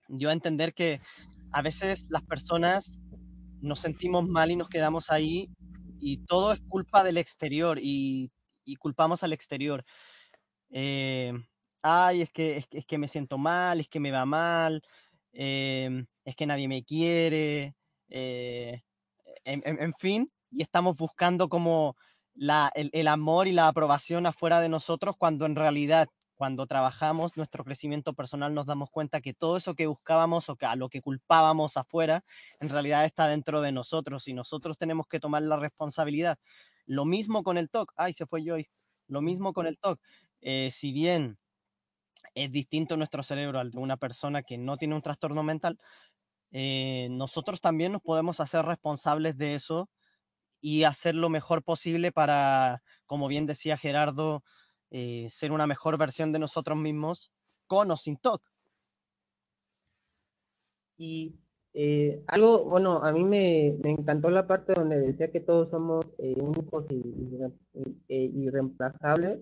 [0.07, 1.01] yo entender que
[1.51, 2.99] a veces las personas
[3.61, 5.49] nos sentimos mal y nos quedamos ahí
[5.99, 8.31] y todo es culpa del exterior y,
[8.79, 9.85] culpamos al exterior.
[10.71, 11.33] Eh,
[11.81, 14.81] ay, es que, es que, me siento mal, es que me va mal,
[15.33, 17.75] eh, es que nadie me quiere,
[18.09, 18.81] eh,
[19.43, 21.95] en, fin, y estamos buscando como
[22.35, 27.63] la, el, amor y la aprobación afuera de nosotros cuando en realidad cuando trabajamos nuestro
[27.63, 31.01] crecimiento personal nos damos cuenta que todo eso que buscábamos o que a lo que
[31.01, 32.25] culpábamos afuera
[32.59, 36.37] en realidad está dentro de nosotros y nosotros tenemos que tomar la responsabilidad.
[36.85, 38.69] Lo mismo con el TOC, ay, se fue Joy,
[39.07, 39.99] lo mismo con el TOC.
[40.41, 41.39] Eh, si bien
[42.35, 45.79] es distinto nuestro cerebro al de una persona que no tiene un trastorno mental,
[46.51, 49.89] eh, nosotros también nos podemos hacer responsables de eso
[50.65, 54.43] y hacer lo mejor posible para, como bien decía Gerardo,
[54.89, 57.31] eh, ser una mejor versión de nosotros mismos
[57.67, 58.41] con o sin TOC.
[60.97, 61.35] Y
[61.75, 66.87] eh, algo, bueno, a mí me, encantó la parte donde decía que todos somos únicos
[66.89, 67.13] y,
[68.09, 69.41] irreemplazables.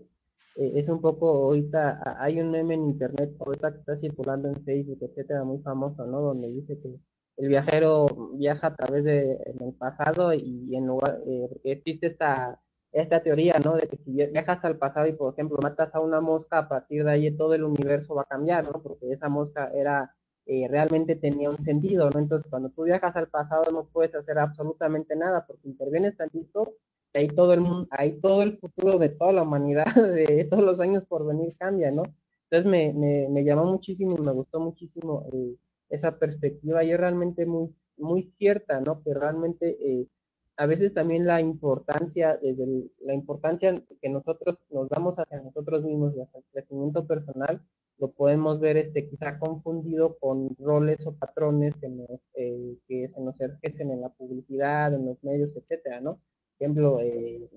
[0.57, 4.97] es un poco, ahorita hay un meme en internet, ahorita que está circulando en Facebook,
[4.99, 6.19] etcétera, muy famoso, ¿no?
[6.19, 6.99] Donde dice que
[7.38, 8.05] el viajero
[8.36, 12.59] viaja a través de el pasado y en lugar eh, existe esta
[12.93, 13.75] esta teoría, ¿no?
[13.75, 17.03] De que si viajas al pasado y, por ejemplo, matas a una mosca, a partir
[17.03, 18.81] de ahí todo el universo va a cambiar, ¿no?
[18.84, 20.15] Porque esa mosca era,
[20.45, 22.19] eh, realmente tenía un sentido, ¿no?
[22.19, 26.75] Entonces, cuando tú viajas al pasado no puedes hacer absolutamente nada porque intervienes tantito
[27.13, 30.63] y ahí todo el mundo, ahí todo el futuro de toda la humanidad, de todos
[30.63, 32.03] los años por venir cambia, ¿no?
[32.49, 35.55] Entonces me, me, me llamó muchísimo y me gustó muchísimo eh,
[35.93, 39.03] esa perspectiva y es realmente muy, muy cierta, ¿no?
[39.03, 40.07] Que realmente eh,
[40.57, 42.65] a veces también la importancia, desde
[43.01, 47.61] la importancia que nosotros nos damos hacia nosotros mismos y hacia el crecimiento personal,
[47.99, 53.21] lo podemos ver este, quizá confundido con roles o patrones que, nos, eh, que se
[53.21, 56.13] nos ejercen en la publicidad, en los medios, etcétera, ¿no?
[56.13, 56.21] Por
[56.59, 57.49] ejemplo, eh,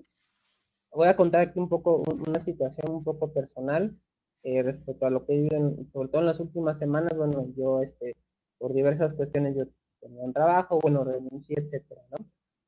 [0.91, 3.95] voy a contar aquí un poco una situación un poco personal
[4.43, 8.15] respecto a lo que vivido, sobre todo en las últimas semanas, bueno, yo este,
[8.57, 9.65] por diversas cuestiones yo
[10.01, 12.17] tenía un trabajo, bueno, renuncié, etcétera, ¿no?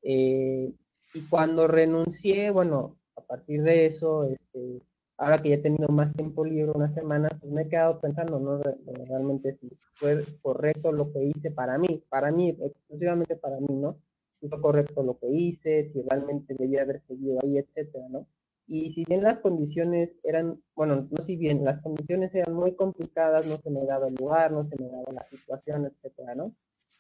[0.02, 0.72] Eh,
[1.14, 4.82] y cuando renuncié, bueno, a partir de eso, este,
[5.18, 8.40] ahora que ya he tenido más tiempo libre, unas semanas, pues me he quedado pensando,
[8.40, 8.62] ¿no?
[9.08, 13.98] Realmente si fue correcto lo que hice para mí, para mí, exclusivamente para mí, ¿no?
[14.40, 18.26] Si fue correcto lo que hice, si realmente debía haber seguido ahí, etcétera, ¿no?
[18.70, 23.47] Y si bien las condiciones eran, bueno, no si bien, las condiciones eran muy complicadas,
[23.47, 26.53] no se me daba el lugar, no se me daba la situación, etcétera, ¿no?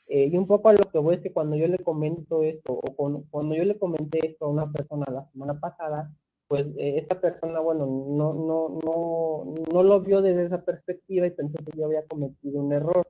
[0.07, 2.73] Eh, y un poco a lo que voy es que cuando yo le comento esto,
[2.73, 6.11] o cuando yo le comenté esto a una persona la semana pasada,
[6.47, 11.31] pues eh, esta persona, bueno, no, no, no, no lo vio desde esa perspectiva y
[11.31, 13.07] pensó que yo había cometido un error.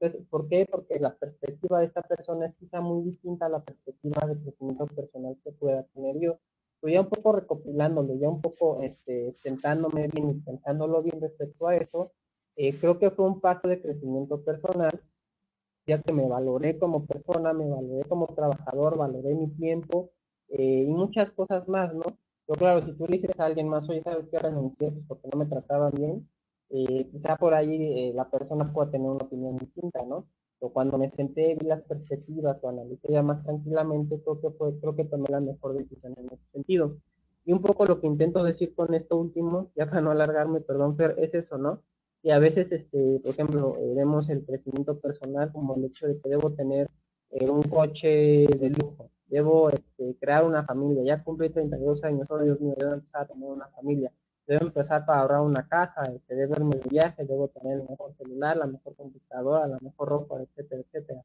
[0.00, 0.66] Entonces, ¿por qué?
[0.68, 4.86] Porque la perspectiva de esta persona es quizá muy distinta a la perspectiva de crecimiento
[4.88, 6.40] personal que pueda tener yo.
[6.82, 11.68] Pero ya un poco recopilándolo, ya un poco este, sentándome bien y pensándolo bien respecto
[11.68, 12.12] a eso,
[12.56, 14.90] eh, creo que fue un paso de crecimiento personal,
[15.86, 20.10] ya que me valoré como persona, me valoré como trabajador, valoré mi tiempo
[20.48, 22.02] eh, y muchas cosas más, ¿no?
[22.46, 24.90] Pero claro, si tú dices a alguien más, oye, ¿sabes qué renuncié?
[24.92, 26.28] Pues porque no me trataban bien,
[26.70, 30.26] eh, quizá por ahí eh, la persona pueda tener una opinión distinta, ¿no?
[30.64, 34.78] O cuando me senté, vi las perspectivas, o analicé ya más tranquilamente, creo que, fue,
[34.78, 36.98] creo que tomé la mejor decisión en ese sentido.
[37.44, 40.96] Y un poco lo que intento decir con esto último, ya para no alargarme, perdón,
[40.96, 41.82] Fer, es eso, ¿no?
[42.22, 46.20] Y a veces, este, por ejemplo, eh, vemos el crecimiento personal como el hecho de
[46.20, 46.88] que debo tener
[47.30, 52.60] un coche de lujo, debo este, crear una familia, ya cumplí 32 años, oh Dios
[52.60, 54.12] mío, debo empezar a tener una familia
[54.46, 58.14] debo empezar para ahorrar una casa, este, debo irme de viaje, debo tener el mejor
[58.16, 61.22] celular, la mejor computadora, la mejor ropa, etcétera, etcétera.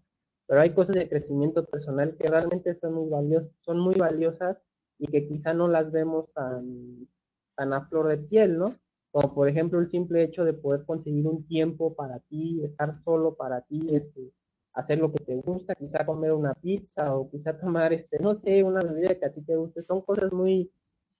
[0.47, 4.57] Pero hay cosas de crecimiento personal que realmente son muy, valiosas, son muy valiosas
[4.97, 7.07] y que quizá no las vemos tan,
[7.55, 8.73] tan a flor de piel, ¿no?
[9.11, 13.35] Como por ejemplo el simple hecho de poder conseguir un tiempo para ti, estar solo
[13.35, 14.31] para ti, este,
[14.73, 18.63] hacer lo que te gusta, quizá comer una pizza o quizá tomar, este, no sé,
[18.63, 20.71] una bebida que a ti te guste, son cosas muy,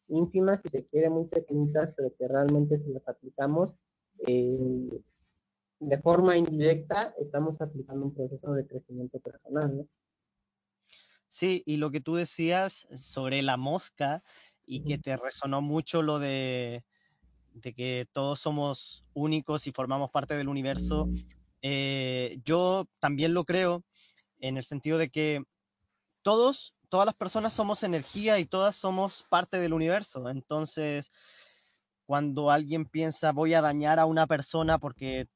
[0.09, 3.71] ínfimas, si se quiere, muy pequeñitas, pero que realmente si las aplicamos
[4.27, 4.89] eh,
[5.79, 9.87] de forma indirecta, estamos aplicando un proceso de crecimiento personal, ¿no?
[11.29, 14.23] Sí, y lo que tú decías sobre la mosca
[14.65, 16.83] y que te resonó mucho lo de,
[17.53, 21.09] de que todos somos únicos y formamos parte del universo,
[21.61, 23.83] eh, yo también lo creo
[24.39, 25.43] en el sentido de que
[26.21, 30.29] todos todas las personas somos energía y todas somos parte del universo.
[30.29, 31.11] Entonces,
[32.05, 35.27] cuando alguien piensa voy a dañar a una persona porque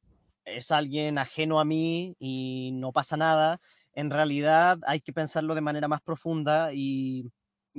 [0.45, 3.59] es alguien ajeno a mí y no pasa nada,
[3.93, 7.31] en realidad hay que pensarlo de manera más profunda y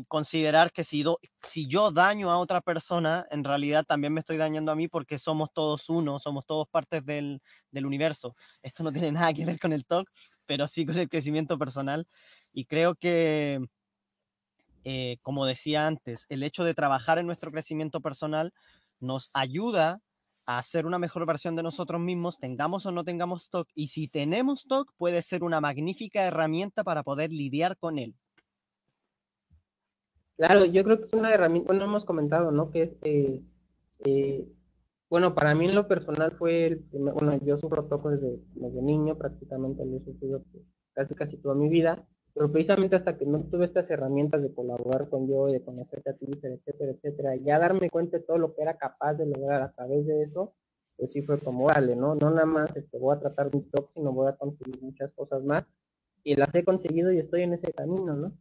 [0.09, 1.05] considerar que si,
[1.43, 5.19] si yo daño a otra persona, en realidad también me estoy dañando a mí porque
[5.19, 8.35] somos todos uno, somos todos partes del, del universo.
[8.63, 10.09] Esto no tiene nada que ver con el talk,
[10.47, 12.07] pero sí con el crecimiento personal.
[12.53, 13.65] Y creo que,
[14.85, 18.53] eh, como decía antes, el hecho de trabajar en nuestro crecimiento personal
[19.01, 20.01] nos ayuda
[20.47, 23.69] a ser una mejor versión de nosotros mismos, tengamos o no tengamos TOC.
[23.75, 28.15] Y si tenemos TOC, puede ser una magnífica herramienta para poder lidiar con él.
[30.37, 32.71] Claro, yo creo que es una herramienta, bueno, hemos comentado, ¿no?
[32.71, 33.43] Que es, eh,
[34.05, 34.49] eh,
[35.09, 39.85] bueno, para mí en lo personal fue, bueno, yo sufro TOC desde, desde niño, prácticamente
[39.85, 40.43] lo he sufrido
[40.95, 45.09] casi casi toda mi vida, pero precisamente hasta que no tuve estas herramientas de colaborar
[45.09, 48.63] con yo, de conocerte a ti, etcétera, etcétera, ya darme cuenta de todo lo que
[48.63, 50.55] era capaz de lograr a través de eso,
[50.97, 52.15] pues sí fue como, vale, ¿no?
[52.15, 55.43] No nada más este, voy a tratar mi top, sino voy a conseguir muchas cosas
[55.45, 55.65] más,
[56.25, 58.33] y las he conseguido y estoy en ese camino, ¿no?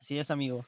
[0.00, 0.64] Así es, amigo.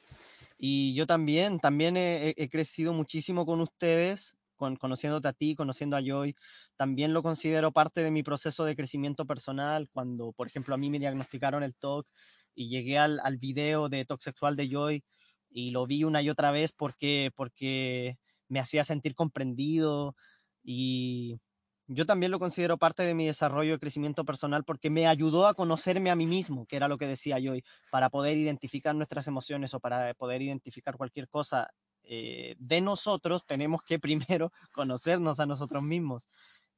[0.59, 4.36] Y yo también, también he crecido muchísimo con ustedes
[4.79, 6.35] conociéndote a ti, conociendo a Joy,
[6.77, 9.89] también lo considero parte de mi proceso de crecimiento personal.
[9.93, 12.07] Cuando, por ejemplo, a mí me diagnosticaron el TOC
[12.55, 15.05] y llegué al, al video de TOC sexual de Joy
[15.51, 20.17] y lo vi una y otra vez porque, porque me hacía sentir comprendido
[20.63, 21.41] y
[21.89, 25.55] yo también lo considero parte de mi desarrollo de crecimiento personal porque me ayudó a
[25.55, 29.75] conocerme a mí mismo, que era lo que decía Joy, para poder identificar nuestras emociones
[29.75, 31.71] o para poder identificar cualquier cosa
[32.05, 33.98] eh, de nosotros, tenemos que
[34.38, 36.28] primero conocernos a nosotros mismos.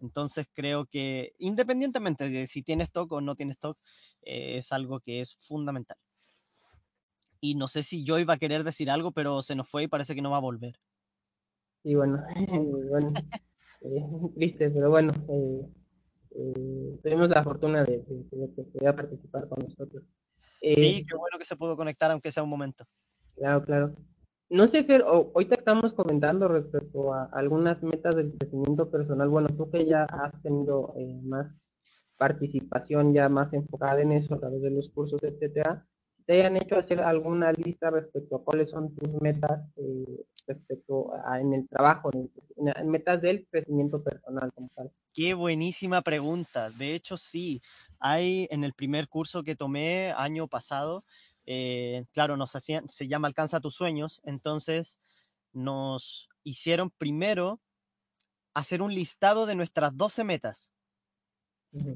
[0.01, 3.79] Entonces creo que independientemente de si tienes TOC o no tienes TOC,
[4.23, 5.97] eh, es algo que es fundamental.
[7.41, 9.89] Y no sé si yo iba a querer decir algo, pero se nos fue y
[9.89, 10.79] parece que no va a volver.
[11.83, 12.23] Y bueno,
[12.91, 13.13] bueno
[13.83, 14.03] eh,
[14.35, 15.13] triste, pero bueno,
[17.03, 20.03] tuvimos la fortuna de, que participar con nosotros.
[20.61, 22.87] sí, qué bueno que se pudo conectar, aunque sea un momento.
[23.37, 23.95] Claro, claro.
[24.51, 29.29] No sé, Fer, hoy te estamos comentando respecto a algunas metas del crecimiento personal.
[29.29, 31.51] Bueno, tú que ya has tenido eh, más
[32.17, 35.87] participación ya más enfocada en eso a través de los cursos, etcétera,
[36.27, 41.41] ¿te hayan hecho hacer alguna lista respecto a cuáles son tus metas eh, respecto a
[41.41, 44.51] en el trabajo, en, metas del crecimiento personal?
[45.15, 46.71] Qué buenísima pregunta.
[46.71, 47.61] De hecho, sí,
[47.99, 51.05] hay en el primer curso que tomé año pasado,
[51.47, 54.99] eh, claro, nos hacían, se llama Alcanza tus sueños, entonces
[55.53, 57.61] nos hicieron primero
[58.55, 60.73] hacer un listado de nuestras 12 metas.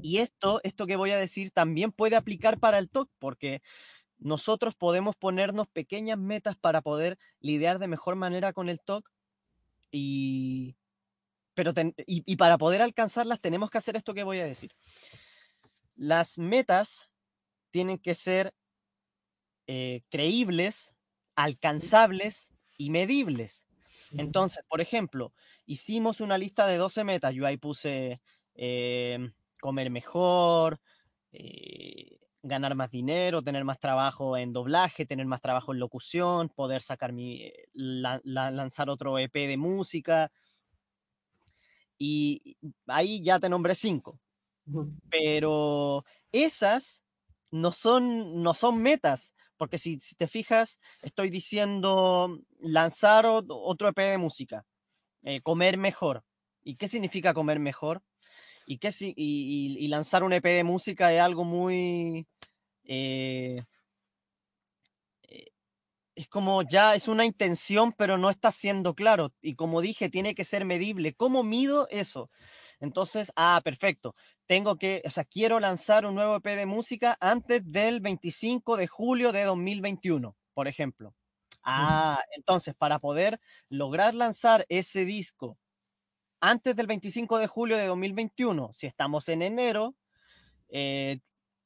[0.01, 3.61] Y esto, esto que voy a decir también puede aplicar para el TOC, porque
[4.17, 9.09] nosotros podemos ponernos pequeñas metas para poder lidiar de mejor manera con el TOC
[9.89, 10.75] y,
[11.53, 11.71] pero
[12.05, 14.75] y, para poder alcanzarlas tenemos que hacer esto que voy a decir.
[15.95, 17.09] Las metas
[17.71, 18.53] tienen que ser
[19.71, 20.95] eh, creíbles,
[21.35, 23.67] alcanzables y medibles.
[24.13, 25.31] Entonces, por ejemplo,
[25.67, 27.35] hicimos una lista de 12 metas.
[27.35, 28.19] Yo ahí puse
[28.55, 30.81] em, comer mejor,
[31.31, 36.81] eh, ganar más dinero, tener más trabajo en doblaje, tener más trabajo en locución, poder
[36.81, 40.31] sacar mi, eh, lanzar otro EP de música.
[41.99, 42.57] Y
[42.87, 44.19] ahí ya te nombré cinco.
[45.11, 47.03] Pero esas
[47.51, 54.17] no son, no son metas, porque si, te fijas, estoy diciendo lanzar otro EP de
[54.17, 54.65] música,
[55.21, 56.23] eh, comer mejor.
[56.63, 58.01] ¿Y qué significa comer mejor?
[58.65, 62.25] ¿Y, qué, y, y, lanzar un EP de música es algo muy...
[62.85, 63.61] Eh,
[65.27, 65.51] eh,
[66.15, 69.33] es como ya es una intención, pero no está siendo claro.
[69.41, 71.15] Y como dije, tiene que ser medible.
[71.15, 72.29] ¿Cómo mido eso?
[72.79, 74.15] Entonces, ah, perfecto.
[74.49, 78.87] Tengo que, o sea, quiero lanzar un nuevo EP de música antes del 25 de
[78.87, 81.13] julio de 2021, por ejemplo.
[81.61, 83.39] Ah, entonces, para poder
[83.69, 85.59] lograr lanzar ese disco
[86.41, 89.95] antes del 25 de julio de 2021, si estamos en enero,
[90.69, 91.19] eh,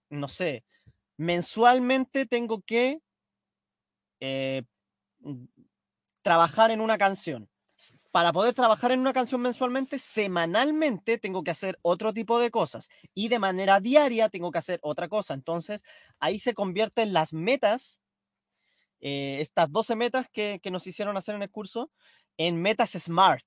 [0.09, 0.65] no sé,
[1.15, 2.99] mensualmente tengo que
[4.19, 4.63] eh,
[6.21, 7.47] trabajar en una canción.
[8.11, 12.89] Para poder trabajar en una canción mensualmente, semanalmente tengo que hacer otro tipo de cosas
[13.13, 15.33] y de manera diaria tengo que hacer otra cosa.
[15.33, 15.83] Entonces,
[16.19, 18.01] ahí se convierten las metas,
[19.01, 21.91] eh, estas 12 metas que, que nos hicieron hacer en el curso,
[22.37, 23.45] en metas SMART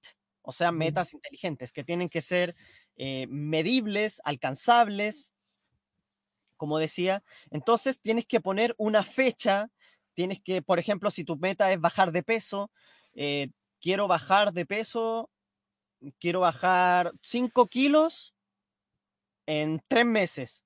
[0.48, 2.54] o sea, metas inteligentes que tienen que ser
[2.96, 5.32] eh, medibles, alcanzables,
[6.56, 7.24] como decía.
[7.50, 9.72] Entonces, tienes que poner una fecha,
[10.14, 12.70] tienes que, por ejemplo, si tu meta es bajar de peso,
[13.14, 13.48] eh,
[13.80, 15.30] quiero bajar de peso,
[16.18, 18.34] quiero bajar 5 kilos
[19.46, 20.64] en 3 meses.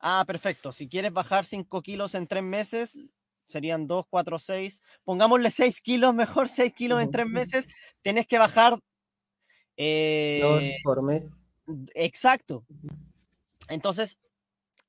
[0.00, 0.72] Ah, perfecto.
[0.72, 2.96] Si quieres bajar 5 kilos en 3 meses,
[3.48, 4.82] serían 2, 4, 6.
[5.04, 7.68] Pongámosle 6 kilos, mejor 6 kilos en 3 meses.
[8.02, 8.78] Tienes que bajar
[9.76, 11.24] eh, por mes.
[11.94, 12.64] Exacto.
[13.68, 14.18] Entonces,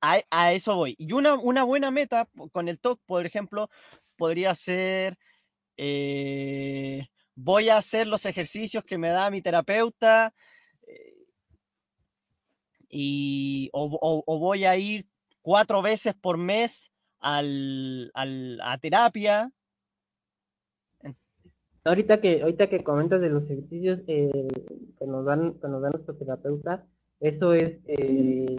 [0.02, 0.96] a, eso voy.
[0.98, 3.70] Y una, una, buena meta con el TOC, por ejemplo,
[4.16, 5.18] podría ser,
[5.78, 7.08] eh,
[7.42, 10.34] voy a hacer los ejercicios que me da mi terapeuta
[10.88, 11.16] eh,
[12.90, 15.06] y, o, voy a ir
[15.42, 19.52] cuatro veces por mes al, al, a terapia
[21.86, 24.48] Ahorita que, ahorita que comentas de los ejercicios eh,
[25.00, 26.86] que nos dan, que nos dan nuestro terapeuta,
[27.22, 28.58] eso es, eh,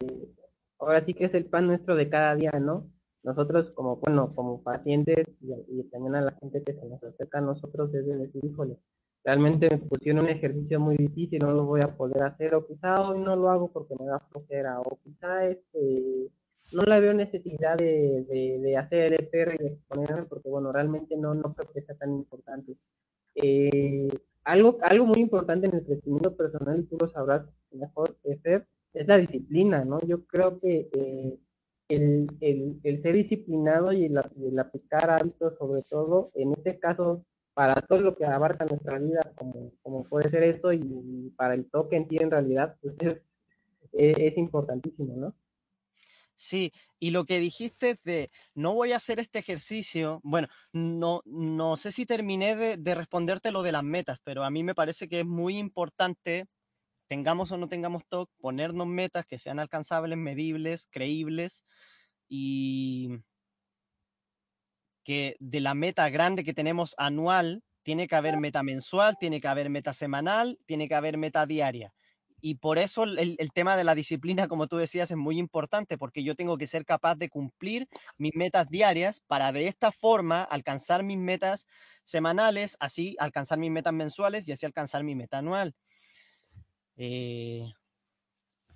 [0.79, 2.91] ahora sí que es el pan nuestro de cada día, ¿no?
[3.23, 7.43] Nosotros como, bueno, como pacientes y, también a la gente que se nos acerca a
[7.43, 8.79] nosotros es de decir, híjole,
[9.25, 12.95] realmente me pusieron un ejercicio muy difícil, no lo voy a poder hacer, o quizá
[13.03, 16.31] hoy no lo hago porque me da flojera, o quizá este,
[16.73, 18.25] no la veo necesidad de,
[18.63, 21.97] de, hacer el perro y de exponerme porque, bueno, realmente no, no creo que sea
[21.97, 22.77] tan importante.
[23.35, 24.09] Eh,
[24.45, 29.07] algo, algo muy importante en el crecimiento personal, y tú lo sabrás mejor, Esther, es
[29.07, 30.01] la disciplina, ¿no?
[30.01, 31.39] Yo creo que eh,
[31.91, 34.19] el, el, el, ser disciplinado y el,
[34.59, 37.25] aplicar hábitos, sobre todo, en este caso,
[37.55, 41.69] para todo lo que abarca nuestra vida, como, como puede ser eso, y, para el
[41.71, 43.41] toque en sí, en realidad, pues es,
[43.93, 45.35] es importantísimo, ¿no?
[46.43, 51.77] Sí, y lo que dijiste de no voy a hacer este ejercicio, bueno, no, no
[51.77, 55.21] sé si terminé de, responderte lo de las metas, pero a mí me parece que
[55.21, 56.47] es muy importante,
[57.11, 61.65] tengamos o no tengamos TOC, ponernos metas que sean alcanzables, medibles, creíbles
[62.29, 63.19] y
[65.03, 69.49] que de la meta grande que tenemos anual, tiene que haber meta mensual, tiene que
[69.49, 71.93] haber meta semanal, tiene que haber meta diaria
[72.41, 76.23] y por eso el, tema de la disciplina, como tú decías, es muy importante, porque
[76.23, 81.03] yo tengo que ser capaz de cumplir mis metas diarias para de esta forma alcanzar
[81.03, 81.67] mis metas
[82.03, 85.75] semanales, así alcanzar mis metas mensuales y así alcanzar mi meta anual.
[87.03, 87.73] Eh,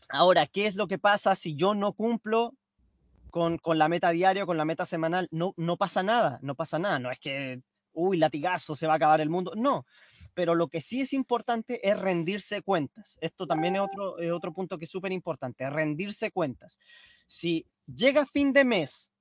[0.09, 2.55] ahora, ¿qué es lo que pasa si yo no cumplo
[3.29, 5.29] con, la meta diaria con la meta semanal?
[5.31, 6.99] No, pasa nada, no pasa nada.
[6.99, 7.61] No es que,
[7.93, 9.53] uy, latigazo, se va a acabar el mundo.
[9.57, 9.85] No,
[10.33, 13.19] pero lo que sí es importante es rendirse cuentas.
[13.21, 16.79] Esto también es otro, otro punto que es súper importante, rendirse cuentas.
[17.27, 19.13] Si llega fin de mes,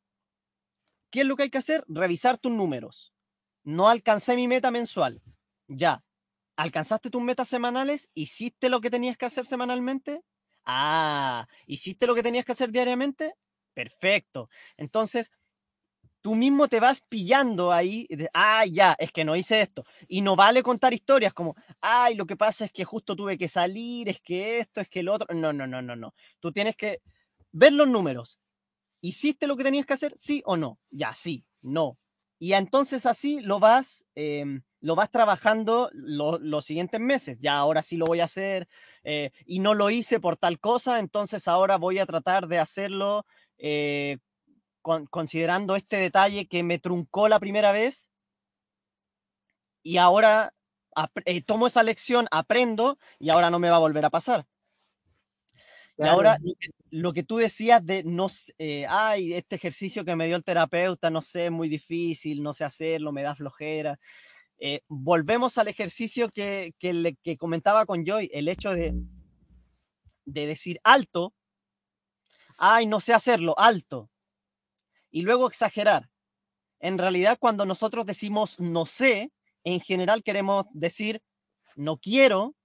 [1.10, 1.84] ¿qué es lo que hay que hacer?
[1.90, 3.12] Revisar tus números.
[3.66, 5.22] No alcancé mi meta mensual.
[5.68, 6.02] Ya.
[6.56, 8.10] ¿Alcanzaste tus metas semanales?
[8.14, 10.22] ¿Hiciste lo que tenías que hacer semanalmente?
[10.66, 13.34] Ah, ¿hiciste lo que tenías que hacer diariamente?
[13.74, 14.50] Perfecto.
[14.78, 15.32] Entonces,
[16.22, 19.84] tú mismo te vas pillando ahí, de, ah, ya, es que no hice esto.
[20.08, 23.48] Y no vale contar historias como, ay, lo que pasa es que justo tuve que
[23.48, 25.36] salir, es que esto, es que lo otro.
[25.36, 26.14] No, no, no, no, no.
[26.40, 27.02] Tú tienes que
[27.52, 28.40] ver los números.
[29.02, 30.14] ¿Hiciste lo que tenías que hacer?
[30.18, 30.80] ¿Sí o no?
[30.90, 31.98] Ya, sí, no.
[32.40, 37.40] Y entonces así lo vas, em, lo vas trabajando los siguientes meses.
[37.40, 38.68] Ya ahora sí lo voy a hacer
[39.06, 43.26] eh, y no lo hice por tal cosa, entonces ahora voy a tratar de hacerlo
[43.58, 44.18] eh,
[44.82, 48.12] considerando este detalle que me truncó la primera vez
[49.84, 50.54] y ahora
[51.24, 54.46] eh, tomo esa lección, aprendo y ahora no me va a volver a pasar.
[55.98, 56.40] Y ahora
[56.90, 58.28] lo que, tú decías de no,
[58.58, 62.52] eh, ay, este ejercicio que me dio el terapeuta, no sé, es muy difícil, no
[62.52, 63.98] sé hacerlo, me da flojera.
[64.66, 68.94] Eh, volvemos al ejercicio que, que, que, comentaba con Joy, el hecho de,
[70.24, 71.34] de decir alto,
[72.58, 74.10] ay, no sé hacerlo, alto
[75.12, 76.10] y luego exagerar.
[76.80, 79.34] En realidad, cuando nosotros decimos no sé,
[79.66, 81.22] en general queremos decir
[81.76, 82.56] no quiero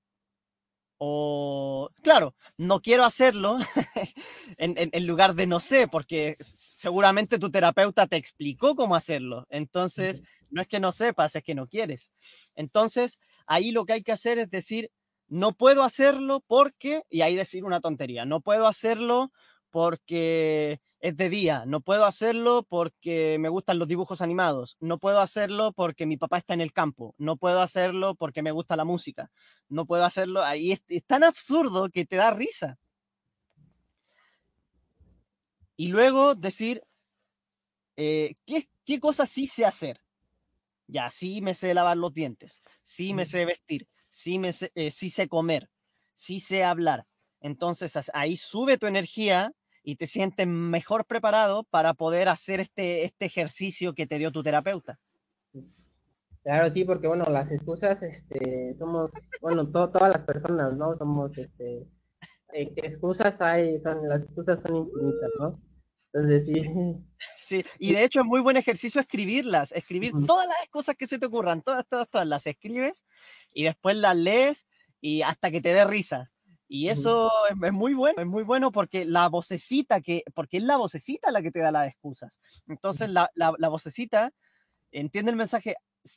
[0.99, 3.59] o, claro, no quiero hacerlo
[4.59, 9.46] en, lugar de no sé, porque seguramente tu terapeuta te explicó cómo hacerlo.
[9.49, 12.11] Entonces, no es que no sepas, es que no quieres.
[12.57, 14.90] Entonces, ahí lo que hay que hacer es decir,
[15.28, 19.30] no puedo hacerlo porque, y ahí decir una tontería, no puedo hacerlo
[19.70, 25.20] porque es de día, no puedo hacerlo porque me gustan los dibujos animados, no puedo
[25.20, 28.84] hacerlo porque mi papá está en el campo, no puedo hacerlo porque me gusta la
[28.84, 29.30] música,
[29.68, 32.78] no puedo hacerlo, ahí es, tan absurdo que te da risa.
[35.76, 36.82] Y luego decir,
[37.96, 40.01] eh, ¿qué, ¿qué cosas sí sé hacer?
[40.88, 44.90] Ya, sí me sé lavar los dientes, sí me sé vestir, sí, me sé, eh,
[44.90, 45.70] sí sé comer,
[46.14, 47.07] sí sé hablar.
[47.40, 49.53] Entonces ahí sube tu energía
[49.89, 54.43] y te sientes mejor preparado para poder hacer este, este ejercicio que te dio tu
[54.43, 54.99] terapeuta.
[56.43, 59.11] Claro, sí, porque bueno, las excusas, este, somos,
[59.41, 60.95] bueno, todas las personas, ¿no?
[60.95, 61.86] Somos, este,
[62.53, 65.59] eh, excusas hay, son, las excusas son infinitas, ¿no?
[66.12, 66.62] Entonces, sí.
[67.41, 71.18] Sí, y de hecho es muy buen ejercicio escribirlas, escribir todas las cosas que se
[71.18, 73.07] te ocurran, todas, todas, todas, las escribes
[73.55, 74.68] y después las lees
[75.01, 76.30] y hasta que te dé risa.
[76.68, 80.76] Y eso es, muy bueno, es muy bueno porque la vocecita que, porque es la
[80.76, 82.40] vocecita la que te da las excusas.
[82.66, 84.30] Entonces la, la, vocecita
[84.92, 85.76] entiende el mensaje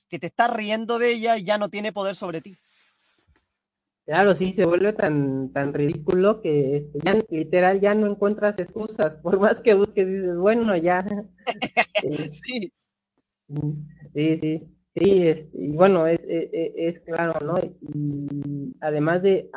[0.09, 2.57] que te está riendo de ella y ya no tiene poder sobre ti.
[4.05, 9.13] Claro, sí, se vuelve tan, tan ridículo que este, ya literal ya no encuentras excusas.
[9.21, 11.05] Por más que busques, dices, bueno, ya.
[12.31, 12.73] sí.
[14.13, 14.67] Sí, sí.
[14.93, 17.57] Sí, es, y bueno, es, es, e, es, claro, ¿no?
[17.59, 19.49] Y además de,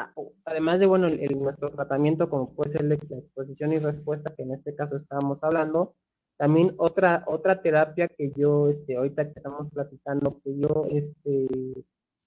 [0.44, 4.52] además de bueno, el, nuestro tratamiento, como puede ser la exposición y respuesta, que en
[4.52, 5.94] este caso estábamos hablando,
[6.36, 11.46] también otra, otra terapia que yo, este, ahorita que estamos platicando, que yo, este,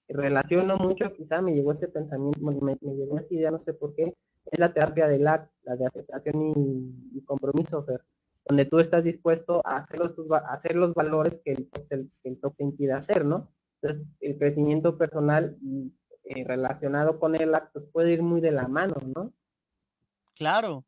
[0.08, 3.94] relaciono mucho, quizá me llegó este pensamiento, me, me llegó esa idea, no sé por
[3.94, 4.14] qué,
[4.50, 8.00] es la terapia del la de aceptación y, y compromiso, Fer
[8.48, 10.14] donde tú estás dispuesto a hacer los,
[10.48, 13.48] hacer los valores que el, el, el toque impide hacer, ¿no?
[13.80, 15.92] Entonces, el crecimiento personal y
[16.28, 19.32] eh, relacionado con el acto puede ir muy de la mano, ¿no?
[20.34, 20.84] Claro,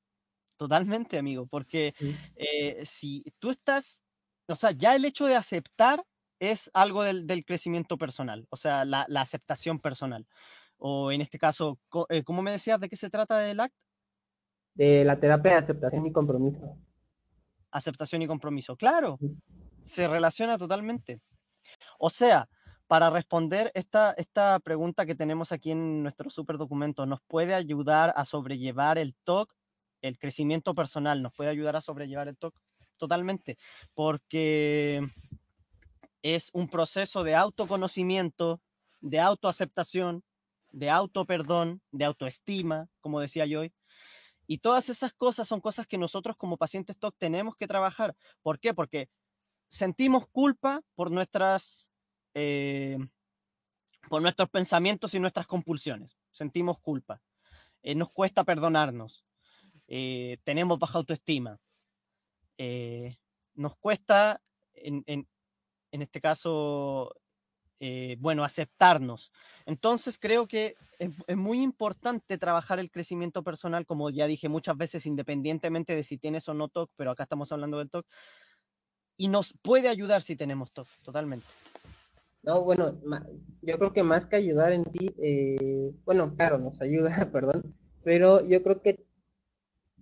[0.57, 1.95] totalmente, amigo, porque
[2.37, 4.05] eh, si tú estás,
[4.47, 6.05] o sea, ya el hecho de aceptar
[6.39, 10.27] es algo del, del crecimiento personal, o sea, la, la, aceptación personal.
[10.79, 13.77] O en este caso, eh, ¿cómo me decías de qué se trata el acto?
[14.75, 16.79] De la terapia de aceptación y compromiso
[17.71, 18.77] aceptación y compromiso.
[18.77, 19.19] Claro,
[19.83, 21.21] se relaciona totalmente.
[21.99, 22.49] O sea,
[22.91, 28.13] para responder esta, esta pregunta que tenemos aquí en nuestro super documento, ¿nos puede ayudar
[28.17, 29.55] a sobrellevar el TOC,
[30.03, 31.23] el crecimiento personal?
[31.23, 32.53] ¿Nos puede ayudar a sobrellevar el TOC?
[32.97, 33.59] Totalmente,
[33.95, 35.09] porque
[36.23, 38.61] es un proceso de autoconocimiento,
[39.01, 40.25] de autoaceptación,
[40.73, 43.73] de autoperdón, de autoestima, como decía yo hoy,
[44.49, 48.17] y todas esas cosas son cosas que nosotros como pacientes TOC tenemos que trabajar.
[48.43, 48.75] ¿Por qué?
[48.75, 49.09] Porque
[49.69, 51.90] sentimos culpa por nuestras...
[52.35, 52.99] Eh,
[54.09, 56.19] por nuestros pensamientos y nuestras compulsiones.
[56.31, 57.23] Sentimos culpa.
[57.83, 59.25] Eh, nos cuesta perdonarnos.
[59.87, 61.61] Eh, tenemos baja autoestima.
[63.55, 64.41] nos cuesta,
[64.75, 65.29] en, en,
[65.93, 67.15] en, este caso,
[68.19, 69.33] bueno, aceptarnos.
[69.67, 75.07] Entonces creo que es, muy importante trabajar el crecimiento personal, como ya dije muchas veces,
[75.07, 78.07] independientemente de si tienes o no TOC, pero acá estamos hablando del TOC,
[79.17, 81.47] y nos puede ayudar si tenemos TOC, totalmente.
[82.43, 82.99] No, bueno,
[83.63, 88.47] yo creo que más que ayudar en ti, eh, bueno, claro, nos ayuda, perdón, pero
[88.47, 89.05] yo creo que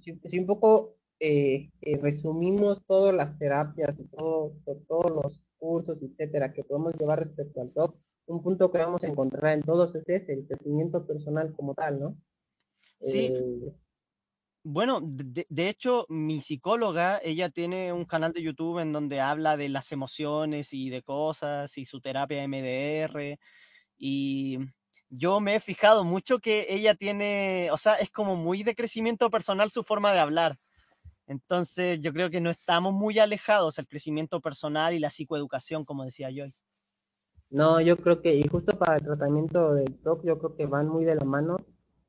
[0.00, 4.52] si, un poco eh, eh, resumimos todas las terapias y todo,
[4.86, 7.96] todos los cursos, etcétera, que podemos llevar respecto al TOC,
[8.26, 11.98] un punto que vamos a encontrar en todos es ese, el crecimiento personal como tal,
[11.98, 12.16] ¿no?
[13.00, 13.32] Sí.
[14.64, 19.68] Bueno, de, hecho, mi psicóloga, ella tiene un canal de YouTube en donde habla de
[19.68, 23.38] las emociones y de cosas y su terapia MDR.
[23.96, 24.58] Y
[25.08, 29.30] yo me he fijado mucho que ella tiene, o sea, es como muy de crecimiento
[29.30, 30.58] personal su forma de hablar.
[31.26, 36.04] Entonces, yo creo que no estamos muy alejados el crecimiento personal y la psicoeducación, como
[36.04, 36.46] decía yo.
[37.50, 40.88] No, yo creo que, y justo para el tratamiento del TOC, yo creo que van
[40.88, 41.56] muy de la mano.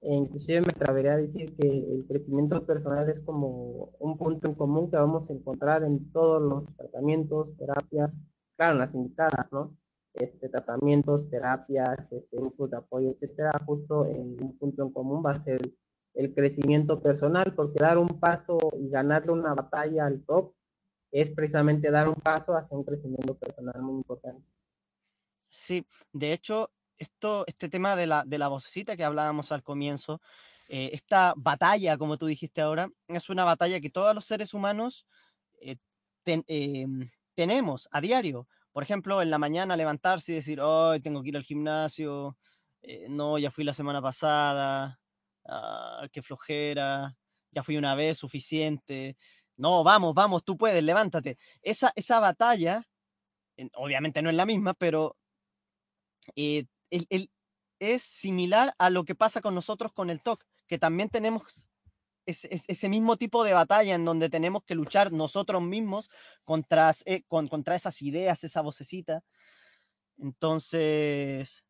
[0.02, 4.56] E inclusive me atrevería a decir que el crecimiento personal es como un punto en
[4.56, 8.12] común que vamos a encontrar en todos los tratamientos, terapias,
[8.56, 9.76] claro, las indicadas, ¿no?
[10.14, 15.32] Este, tratamientos, terapias, este, grupos de apoyo, etcétera, justo en un punto en común va
[15.32, 15.62] a ser
[16.14, 20.54] el crecimiento personal, porque dar un paso y ganarle una batalla al TOC
[21.12, 24.44] es precisamente dar un paso hacia un crecimiento personal muy importante.
[25.50, 26.70] Sí, de hecho,
[27.00, 30.22] esto, este tema de la, de la vocecita que hablábamos al comienzo,
[30.68, 35.08] eh, esta batalla, como tú dijiste ahora, es una batalla que todos los seres humanos
[35.62, 35.78] eh,
[36.26, 36.86] eh,
[37.34, 38.48] tenemos a diario.
[38.72, 42.38] Por ejemplo, en la mañana levantarse y decir, hoy tengo que ir al gimnasio,
[43.10, 45.00] no, ya fui la semana pasada,
[45.46, 47.18] ah, qué flojera,
[47.52, 49.18] ya fui una vez, suficiente.
[49.58, 51.38] No, vamos, vamos, tú puedes, levántate.
[51.62, 52.84] Esa, esa batalla,
[53.58, 55.18] en- obviamente no es la misma, pero
[56.92, 61.70] es similar a lo que pasa con nosotros con el TOC, que también tenemos
[62.26, 66.10] ese, mismo tipo de batalla en donde tenemos que luchar nosotros mismos
[66.44, 69.24] contra, eh, con- contra esas ideas, esa vocecita.
[70.18, 71.66] Entonces,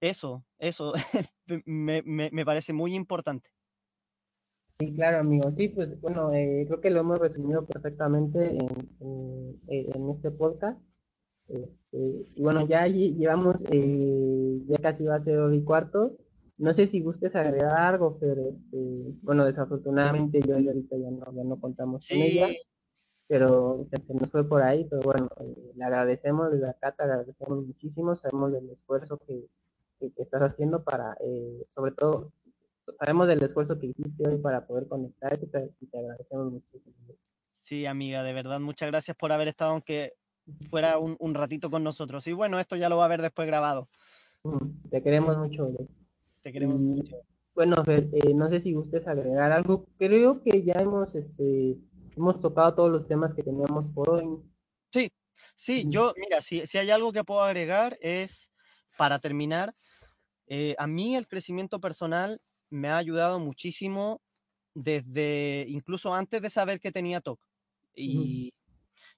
[0.00, 0.92] eso, eso
[1.64, 3.50] me, me- parece muy importante.
[4.78, 5.50] Sí, claro, amigo.
[5.50, 10.80] Sí, pues bueno, eh, creo que lo hemos resumido perfectamente en, en- en este podcast.
[11.50, 16.16] Este, y bueno, ya lle- llevamos, eh, ya casi va a ser hora y cuarto.
[16.58, 18.78] No sé si gustes agregar algo, pero este,
[19.22, 22.62] bueno, desafortunadamente yo y ahorita ya no, ya no contamos con ella, Sí,
[23.28, 27.66] pero se nos fue por ahí, pero bueno, eh, le agradecemos desde acá, te agradecemos
[27.66, 29.46] muchísimo, sabemos del esfuerzo que,
[30.00, 32.32] que, que estás haciendo para, eh, sobre todo,
[33.00, 36.94] sabemos del esfuerzo que hiciste hoy para poder conectarte y te, te agradecemos muchísimo.
[37.54, 40.14] sí, amiga, de verdad, muchas gracias por haber estado, aunque
[40.68, 42.26] fuera un, un ratito con nosotros.
[42.26, 43.88] Y bueno, esto ya lo va a ver después grabado.
[44.44, 45.90] Mm, Te queremos mucho, Alex.
[46.42, 47.16] Te queremos Y, mucho.
[47.54, 49.86] Bueno, Fer, eh, no sé si gustes agregar algo.
[49.98, 51.76] Creo que ya hemos, este,
[52.16, 54.38] hemos tocado todos los temas que teníamos por hoy.
[54.92, 55.10] Sí,
[55.56, 58.50] sí, yo, mira, si, si hay algo que puedo agregar es,
[58.96, 59.74] para terminar,
[60.46, 62.40] eh, a mí el crecimiento personal
[62.70, 64.20] me ha ayudado muchísimo
[64.74, 67.40] desde, incluso antes de saber que tenía TOC.
[67.94, 68.52] Y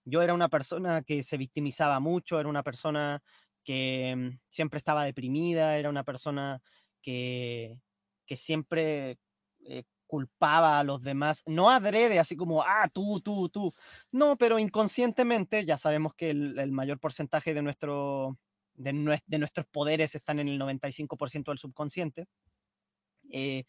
[0.04, 3.22] yo era una persona que se victimizaba mucho, era una persona
[3.64, 6.60] que mm, siempre estaba deprimida, era una persona
[7.02, 7.80] que,
[8.26, 9.18] que siempre
[9.66, 13.74] eh, culpaba a los demás, no adrede, así como, ah, tú, tú, tú.
[14.10, 18.38] No, pero inconscientemente ya sabemos que el, mayor porcentaje de, nuestro,
[18.74, 22.26] de, de nuestros poderes están en el 95% del subconsciente.
[23.30, 23.64] Eh,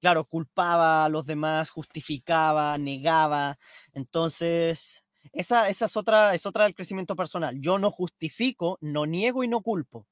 [0.00, 3.58] claro, culpaba a los demás, justificaba, negaba.
[3.92, 7.60] Entonces, esa, esa es, otra, es otra del crecimiento personal.
[7.60, 10.06] Yo no justifico, no niego y no culpo.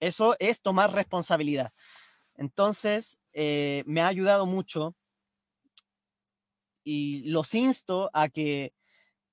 [0.00, 1.72] Eso es tomar responsabilidad.
[2.34, 4.96] Entonces, eh, me ha ayudado mucho
[6.82, 8.72] y los insto a que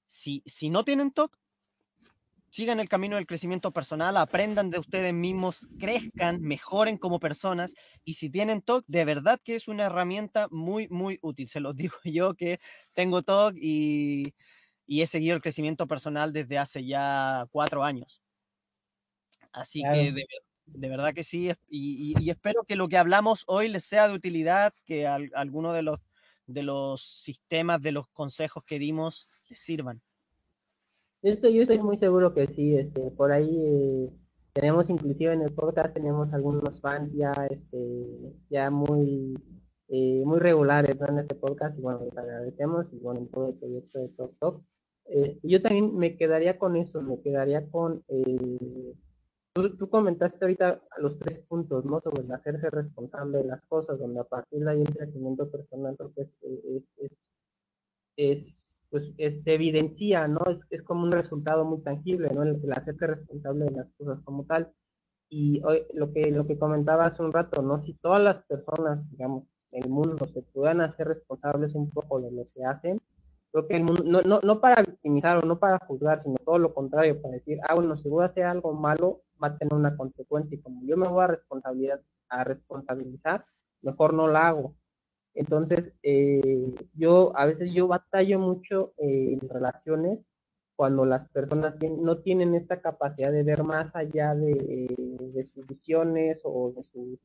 [0.05, 1.37] si, si no tienen TOC,
[2.51, 7.73] sigan el camino del crecimiento personal, aprendan de ustedes mismos, crezcan, mejoren como personas
[8.03, 11.47] y si tienen TOC, de verdad que es una herramienta muy, muy útil.
[11.47, 12.59] Se los digo yo que
[12.93, 14.33] tengo TOC y,
[14.87, 18.21] y he seguido el crecimiento personal desde hace ya cuatro años.
[19.51, 19.95] Así Claro.
[20.01, 20.25] que de,
[20.65, 24.07] de verdad que sí, y, y- y espero que lo que hablamos hoy les sea
[24.07, 25.99] de utilidad, que al- alguno de los,
[26.45, 30.01] de los sistemas, de los consejos que dimos les sirvan.
[31.23, 34.09] Yo estoy, yo estoy muy seguro que sí, este, por ahí eh,
[34.53, 39.33] tenemos inclusive en el podcast tenemos algunos fans ya, este, ya muy,
[39.89, 41.07] eh, muy regulares ¿no?
[41.07, 44.37] en este podcast y bueno, les agradecemos y bueno, en todo el proyecto de Top
[44.39, 44.63] Top.
[45.07, 48.93] Este, yo también me quedaría con eso, me quedaría con, eh,
[49.53, 52.01] tú, tú comentaste ahorita los tres puntos, ¿no?
[52.01, 55.95] Sobre el hacerse responsable de las cosas, donde a partir de ahí el crecimiento personal
[55.97, 57.11] creo que es, es, es,
[58.17, 58.45] es
[58.89, 60.39] pues es- se evidencia, ¿no?
[60.49, 62.43] Es, es como un resultado muy tangible, ¿no?
[62.43, 64.71] El, el hacerte responsable de las cosas como tal.
[65.29, 67.83] Y hoy, lo que lo que comentaba hace un rato, ¿no?
[67.83, 72.47] Si todas las personas, digamos, el mundo se puedan hacer responsables un poco de lo
[72.55, 73.01] que hacen,
[73.57, 76.59] creo que el mundo, no, no, no para victimizar o no para juzgar, sino todo
[76.59, 79.73] lo contrario, para decir, ah, bueno, si voy a hacer algo malo, va a tener
[79.73, 83.45] una consecuencia y como yo me voy a, responsabilidad, a responsabilizar,
[83.81, 84.75] mejor no la hago.
[85.33, 90.19] Entonces, eh, yo a veces yo batallo mucho eh, en relaciones
[90.75, 96.39] cuando las personas no tienen esta capacidad de ver más allá de, eh, sus visiones
[96.43, 97.19] o de sus,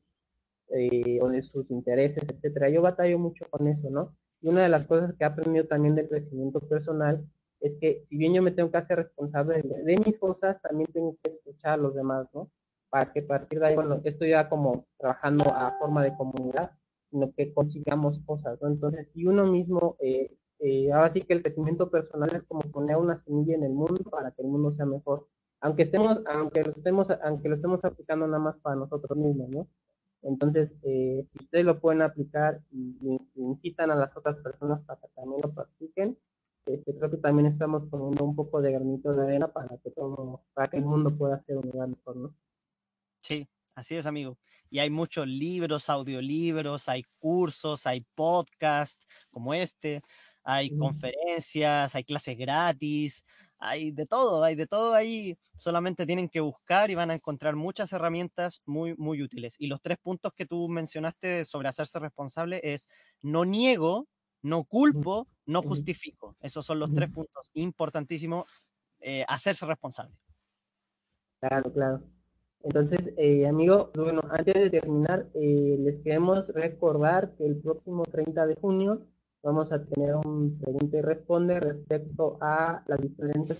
[1.21, 2.69] o de sus intereses, etcétera.
[2.69, 4.15] Yo batallo mucho con eso, ¿no?
[4.43, 7.25] Y una de las cosas que he aprendido también del crecimiento personal
[7.61, 11.15] es que si bien yo me tengo que hacer responsable de, mis cosas, también tengo
[11.23, 12.51] que escuchar a los demás, ¿no?
[12.89, 16.71] Para que a partir de ahí, bueno, esto ya como trabajando a forma de comunidad,
[17.09, 18.67] sino que consigamos cosas, ¿no?
[18.67, 22.97] Entonces, si uno mismo, eh, eh, ahora sí que el crecimiento personal es como poner
[22.97, 25.25] una semilla en el mundo para que el mundo sea mejor,
[25.61, 29.69] aunque estemos, aunque lo estemos, aunque lo estemos aplicando nada más para nosotros mismos, ¿no?
[30.23, 35.07] Entonces, eh, si ustedes lo pueden aplicar y, incitan a las otras personas para que
[35.15, 36.17] también lo practiquen,
[36.65, 40.43] este, creo que también estamos poniendo un poco de granito de arena para que todo,
[40.53, 42.35] para que el mundo pueda ser un lugar mejor, ¿no?
[43.19, 44.37] Sí, así es, amigo.
[44.69, 50.01] Y hay muchos libros, audiolibros, hay cursos, hay podcasts como este,
[50.43, 53.23] hay conferencias, hay clases gratis,
[53.63, 55.37] hay de todo, hay de todo ahí.
[55.57, 59.55] Solamente tienen que buscar y van a encontrar muchas herramientas muy, muy útiles.
[59.57, 62.89] Y los tres puntos que tú mencionaste sobre hacerse responsable es
[63.21, 64.07] no niego,
[64.41, 66.35] no culpo, no justifico.
[66.41, 68.47] Esos son los tres puntos importantísimos.
[69.05, 70.15] Eh, hacerse responsable.
[71.41, 72.03] Claro, claro.
[72.63, 78.47] Entonces, eh, amigo, bueno, antes de terminar, eh, les queremos recordar que el próximo 30
[78.47, 79.05] de junio
[79.43, 83.59] vamos a tener un pregunta y responde respecto a las diferencias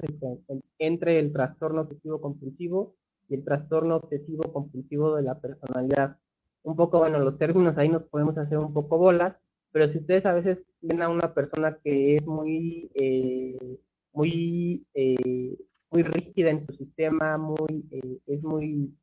[0.79, 2.95] entre el trastorno obsesivo compulsivo
[3.27, 6.17] y el trastorno obsesivo compulsivo de la personalidad.
[6.63, 9.35] Un poco, bueno, los términos ahí nos podemos hacer un poco bolas,
[9.71, 13.79] pero si ustedes a veces ven a una persona que es muy, eh,
[14.13, 15.57] muy, eh,
[15.91, 18.93] muy rígida en su sistema, muy, eh, es muy,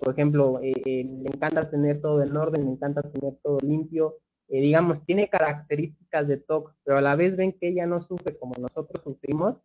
[0.00, 4.16] por ejemplo, le encanta tener todo en orden, le encanta tener todo limpio,
[4.54, 8.38] eh, digamos, tiene características de TOC, pero a la vez ven que ella no sufre
[8.38, 9.56] como nosotros sufrimos,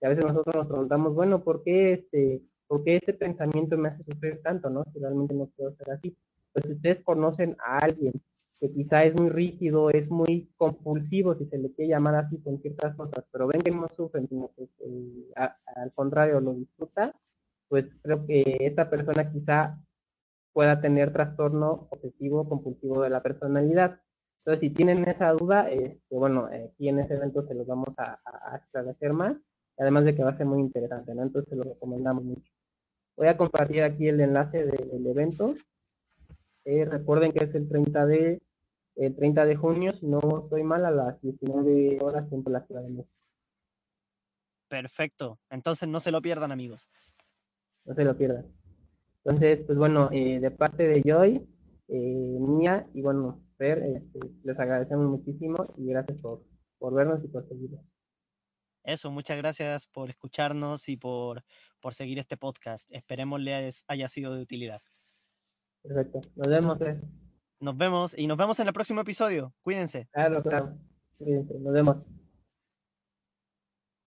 [0.00, 3.90] y a veces nosotros nos preguntamos, bueno, ¿por qué, este, ¿por qué ese pensamiento me
[3.90, 4.84] hace sufrir tanto, no?
[4.90, 6.16] Si realmente no puedo ser así.
[6.54, 8.12] Pues si ustedes conocen a alguien
[8.58, 12.58] que quizá es muy rígido, es muy compulsivo, si se le quiere llamar así con
[12.62, 15.32] ciertas cosas, pero ven que no sufren, sino que eh,
[15.76, 17.14] al contrario lo disfruta,
[17.68, 19.78] pues creo que esta persona quizá
[20.54, 24.00] pueda tener trastorno obsesivo compulsivo de la personalidad.
[24.48, 28.18] Entonces, si tienen esa duda, este, bueno, aquí en ese evento se los vamos a,
[28.24, 29.36] a, esclarecer más,
[29.76, 31.22] además de que va a ser muy interesante, ¿no?
[31.22, 32.50] Entonces, se lo recomendamos mucho.
[33.14, 35.54] Voy a compartir aquí el enlace del evento.
[36.64, 38.40] Eh, recuerden que es el 30 de,
[38.96, 42.80] el 30 de junio, si no estoy mal, a las 19 horas tiempo la Ciudad
[42.80, 43.14] de México.
[44.66, 45.38] Perfecto.
[45.50, 46.88] Entonces, no se lo pierdan, amigos.
[47.84, 48.46] No se lo pierdan.
[49.24, 51.46] Entonces, pues bueno, eh, de parte de Joy,
[51.88, 56.44] eh, mía, y bueno, este, les agradecemos muchísimo y gracias por,
[56.78, 57.84] por vernos y por seguirnos.
[58.84, 61.44] Eso, muchas gracias por escucharnos y por,
[61.80, 62.90] por seguir este podcast.
[62.90, 64.80] Esperemos les haya sido de utilidad.
[65.82, 66.20] Perfecto.
[66.36, 66.80] Nos vemos.
[66.80, 67.00] Eh.
[67.60, 69.52] Nos vemos y nos vemos en el próximo episodio.
[69.62, 70.08] Cuídense.
[70.12, 70.78] Claro, claro.
[71.18, 71.58] Cuídense.
[71.58, 71.96] Nos vemos.